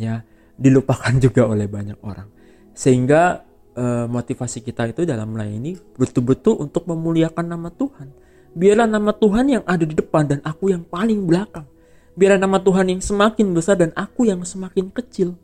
ya 0.00 0.24
dilupakan 0.56 1.12
juga 1.24 1.44
oleh 1.44 1.68
banyak 1.68 2.00
orang. 2.00 2.26
Sehingga 2.72 3.44
eh, 3.76 4.06
motivasi 4.08 4.64
kita 4.64 4.88
itu 4.88 5.04
dalam 5.04 5.36
melayani 5.36 5.76
betul-betul 6.00 6.56
untuk 6.56 6.88
memuliakan 6.88 7.52
nama 7.52 7.68
Tuhan. 7.68 8.08
Biarlah 8.56 8.88
nama 8.88 9.12
Tuhan 9.12 9.60
yang 9.60 9.64
ada 9.68 9.84
di 9.84 9.92
depan 9.92 10.24
dan 10.24 10.40
aku 10.40 10.72
yang 10.72 10.88
paling 10.88 11.28
belakang. 11.28 11.68
Biarlah 12.16 12.40
nama 12.40 12.56
Tuhan 12.56 12.88
yang 12.88 13.04
semakin 13.04 13.52
besar 13.52 13.76
dan 13.76 13.92
aku 13.92 14.24
yang 14.24 14.40
semakin 14.40 14.88
kecil. 14.88 15.36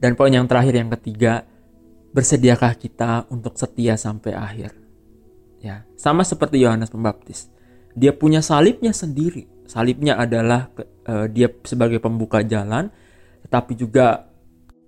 Dan 0.00 0.16
poin 0.16 0.32
yang 0.32 0.48
terakhir 0.48 0.80
yang 0.80 0.88
ketiga, 0.96 1.44
bersediakah 2.16 2.72
kita 2.80 3.28
untuk 3.28 3.60
setia 3.60 4.00
sampai 4.00 4.32
akhir? 4.32 4.72
Ya, 5.60 5.84
sama 6.00 6.24
seperti 6.24 6.64
Yohanes 6.64 6.88
Pembaptis. 6.88 7.52
Dia 7.92 8.16
punya 8.16 8.40
salibnya 8.40 8.96
sendiri. 8.96 9.44
Salibnya 9.68 10.16
adalah 10.16 10.72
uh, 11.04 11.28
dia 11.28 11.52
sebagai 11.68 12.00
pembuka 12.00 12.40
jalan, 12.40 12.88
tetapi 13.44 13.76
juga 13.76 14.24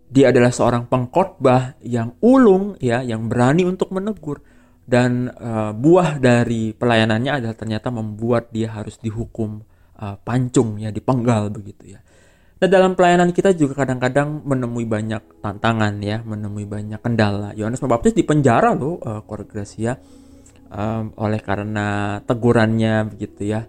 dia 0.09 0.33
adalah 0.33 0.49
seorang 0.49 0.89
pengkhotbah 0.89 1.77
yang 1.85 2.17
ulung 2.25 2.81
ya, 2.81 3.05
yang 3.05 3.29
berani 3.29 3.69
untuk 3.69 3.93
menegur 3.93 4.41
dan 4.83 5.31
uh, 5.31 5.71
buah 5.77 6.19
dari 6.19 6.75
pelayanannya 6.75 7.39
adalah 7.39 7.57
ternyata 7.57 7.89
membuat 7.95 8.51
dia 8.51 8.75
harus 8.75 8.99
dihukum 8.99 9.63
uh, 10.01 10.17
pancung 10.25 10.81
ya, 10.81 10.89
dipenggal 10.91 11.53
begitu 11.53 11.97
ya. 11.97 12.01
Dan 12.63 12.71
dalam 12.71 12.95
pelayanan 12.95 13.35
kita 13.35 13.59
juga 13.59 13.83
kadang-kadang 13.83 14.47
menemui 14.47 14.87
banyak 14.87 15.43
tantangan 15.43 15.99
ya, 15.99 16.23
menemui 16.23 16.63
banyak 16.63 17.03
kendala. 17.03 17.51
Yohanes 17.59 17.83
Pembaptis 17.83 18.15
di 18.15 18.23
penjara 18.23 18.71
loh, 18.71 19.03
uh, 19.03 19.19
Gracia, 19.27 19.99
um, 20.71 21.11
oleh 21.19 21.43
karena 21.43 22.23
tegurannya 22.23 23.11
begitu 23.11 23.51
ya. 23.51 23.67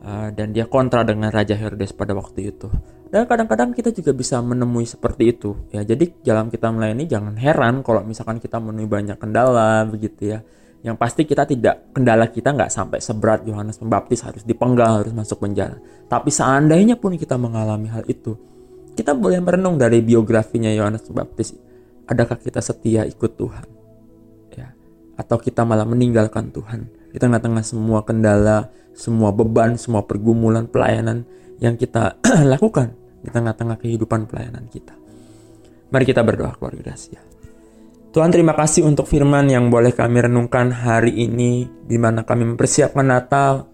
Uh, 0.00 0.30
dan 0.30 0.54
dia 0.54 0.70
kontra 0.70 1.02
dengan 1.02 1.34
Raja 1.34 1.58
Herodes 1.58 1.90
pada 1.90 2.14
waktu 2.14 2.54
itu. 2.54 2.70
Dan 3.10 3.26
kadang-kadang 3.26 3.74
kita 3.74 3.90
juga 3.90 4.14
bisa 4.14 4.38
menemui 4.38 4.86
seperti 4.86 5.34
itu 5.34 5.66
ya. 5.74 5.82
Jadi 5.82 6.22
dalam 6.22 6.54
kita 6.54 6.70
melayani 6.70 7.10
jangan 7.10 7.34
heran 7.34 7.82
kalau 7.82 8.06
misalkan 8.06 8.38
kita 8.38 8.62
menemui 8.62 8.86
banyak 8.86 9.18
kendala 9.18 9.82
begitu 9.90 10.38
ya 10.38 10.46
yang 10.80 10.96
pasti 10.96 11.28
kita 11.28 11.44
tidak 11.44 11.92
kendala 11.92 12.32
kita 12.32 12.56
nggak 12.56 12.72
sampai 12.72 13.04
seberat 13.04 13.44
Yohanes 13.44 13.76
Pembaptis 13.76 14.24
harus 14.24 14.40
dipenggal 14.48 15.04
harus 15.04 15.12
masuk 15.12 15.44
penjara. 15.44 15.76
Tapi 16.08 16.32
seandainya 16.32 16.96
pun 16.96 17.12
kita 17.20 17.36
mengalami 17.36 17.92
hal 17.92 18.04
itu 18.08 18.36
kita 18.96 19.12
boleh 19.12 19.38
merenung 19.44 19.76
dari 19.76 20.00
biografinya 20.00 20.72
Yohanes 20.72 21.04
Pembaptis 21.04 21.52
adakah 22.08 22.40
kita 22.40 22.64
setia 22.64 23.04
ikut 23.04 23.36
Tuhan? 23.36 23.66
Ya. 24.56 24.72
Atau 25.20 25.36
kita 25.36 25.68
malah 25.68 25.84
meninggalkan 25.84 26.48
Tuhan? 26.48 26.88
Di 27.12 27.20
tengah-tengah 27.20 27.62
semua 27.62 28.00
kendala 28.02 28.72
semua 28.96 29.30
beban 29.30 29.78
semua 29.78 30.02
pergumulan 30.02 30.66
pelayanan 30.66 31.28
yang 31.60 31.76
kita 31.76 32.16
lakukan 32.52 32.96
di 33.20 33.28
tengah-tengah 33.28 33.76
kehidupan 33.76 34.24
pelayanan 34.26 34.64
kita. 34.72 34.96
Mari 35.92 36.04
kita 36.08 36.24
berdoa 36.24 36.56
keluarga 36.56 36.90
Gracia 36.90 37.29
Tuhan 38.10 38.34
terima 38.34 38.58
kasih 38.58 38.82
untuk 38.90 39.06
firman 39.06 39.46
yang 39.46 39.70
boleh 39.70 39.94
kami 39.94 40.26
renungkan 40.26 40.74
hari 40.74 41.14
ini 41.14 41.70
di 41.86 41.94
mana 41.94 42.26
kami 42.26 42.42
mempersiapkan 42.42 43.06
Natal. 43.06 43.70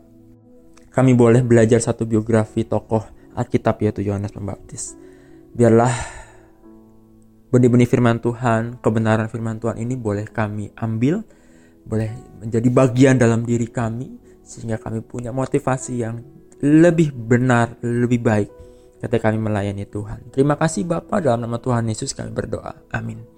Kami 0.92 1.16
boleh 1.16 1.40
belajar 1.40 1.80
satu 1.80 2.04
biografi 2.04 2.68
tokoh 2.68 3.32
Alkitab 3.32 3.80
yaitu 3.80 4.04
Yohanes 4.04 4.36
Pembaptis. 4.36 4.92
Biarlah 5.56 5.92
benih-benih 7.48 7.88
firman 7.88 8.20
Tuhan, 8.20 8.76
kebenaran 8.84 9.32
firman 9.32 9.56
Tuhan 9.56 9.80
ini 9.80 9.96
boleh 9.96 10.28
kami 10.28 10.68
ambil, 10.76 11.24
boleh 11.88 12.12
menjadi 12.44 12.68
bagian 12.68 13.16
dalam 13.16 13.40
diri 13.40 13.72
kami, 13.72 14.20
sehingga 14.44 14.76
kami 14.76 15.00
punya 15.00 15.32
motivasi 15.32 16.04
yang 16.04 16.20
lebih 16.60 17.08
benar, 17.16 17.80
lebih 17.80 18.20
baik 18.20 18.52
ketika 19.00 19.32
kami 19.32 19.40
melayani 19.40 19.88
Tuhan. 19.88 20.28
Terima 20.28 20.60
kasih 20.60 20.84
Bapak 20.84 21.24
dalam 21.24 21.40
nama 21.40 21.56
Tuhan 21.56 21.88
Yesus 21.88 22.12
kami 22.12 22.36
berdoa. 22.36 22.84
Amin. 22.92 23.35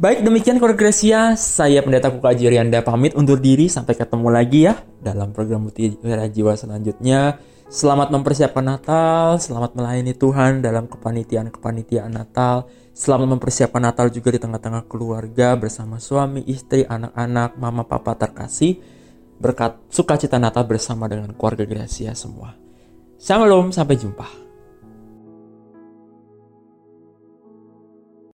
Baik 0.00 0.24
demikian 0.24 0.56
Gresia, 0.56 1.36
saya 1.36 1.84
Pendeta 1.84 2.08
Kuka 2.08 2.32
Jirianda 2.32 2.80
pamit 2.80 3.12
undur 3.12 3.36
diri 3.36 3.68
sampai 3.68 3.92
ketemu 3.92 4.32
lagi 4.32 4.64
ya 4.64 4.80
dalam 4.96 5.36
program 5.36 5.68
Mutiara 5.68 6.24
Jiwa 6.24 6.56
selanjutnya. 6.56 7.36
Selamat 7.68 8.08
mempersiapkan 8.08 8.64
Natal, 8.64 9.36
selamat 9.36 9.76
melayani 9.76 10.16
Tuhan 10.16 10.64
dalam 10.64 10.88
kepanitiaan-kepanitiaan 10.88 12.16
Natal. 12.16 12.64
Selamat 12.96 13.28
mempersiapkan 13.36 13.84
Natal 13.84 14.08
juga 14.08 14.32
di 14.32 14.40
tengah-tengah 14.40 14.88
keluarga 14.88 15.52
bersama 15.60 16.00
suami, 16.00 16.48
istri, 16.48 16.80
anak-anak, 16.88 17.60
mama, 17.60 17.84
papa 17.84 18.16
terkasih. 18.16 18.80
Berkat 19.36 19.84
sukacita 19.92 20.40
Natal 20.40 20.64
bersama 20.64 21.12
dengan 21.12 21.36
keluarga 21.36 21.68
Gracia 21.68 22.16
semua. 22.16 22.56
Shalom, 23.20 23.68
sampai 23.68 24.00
jumpa. 24.00 24.49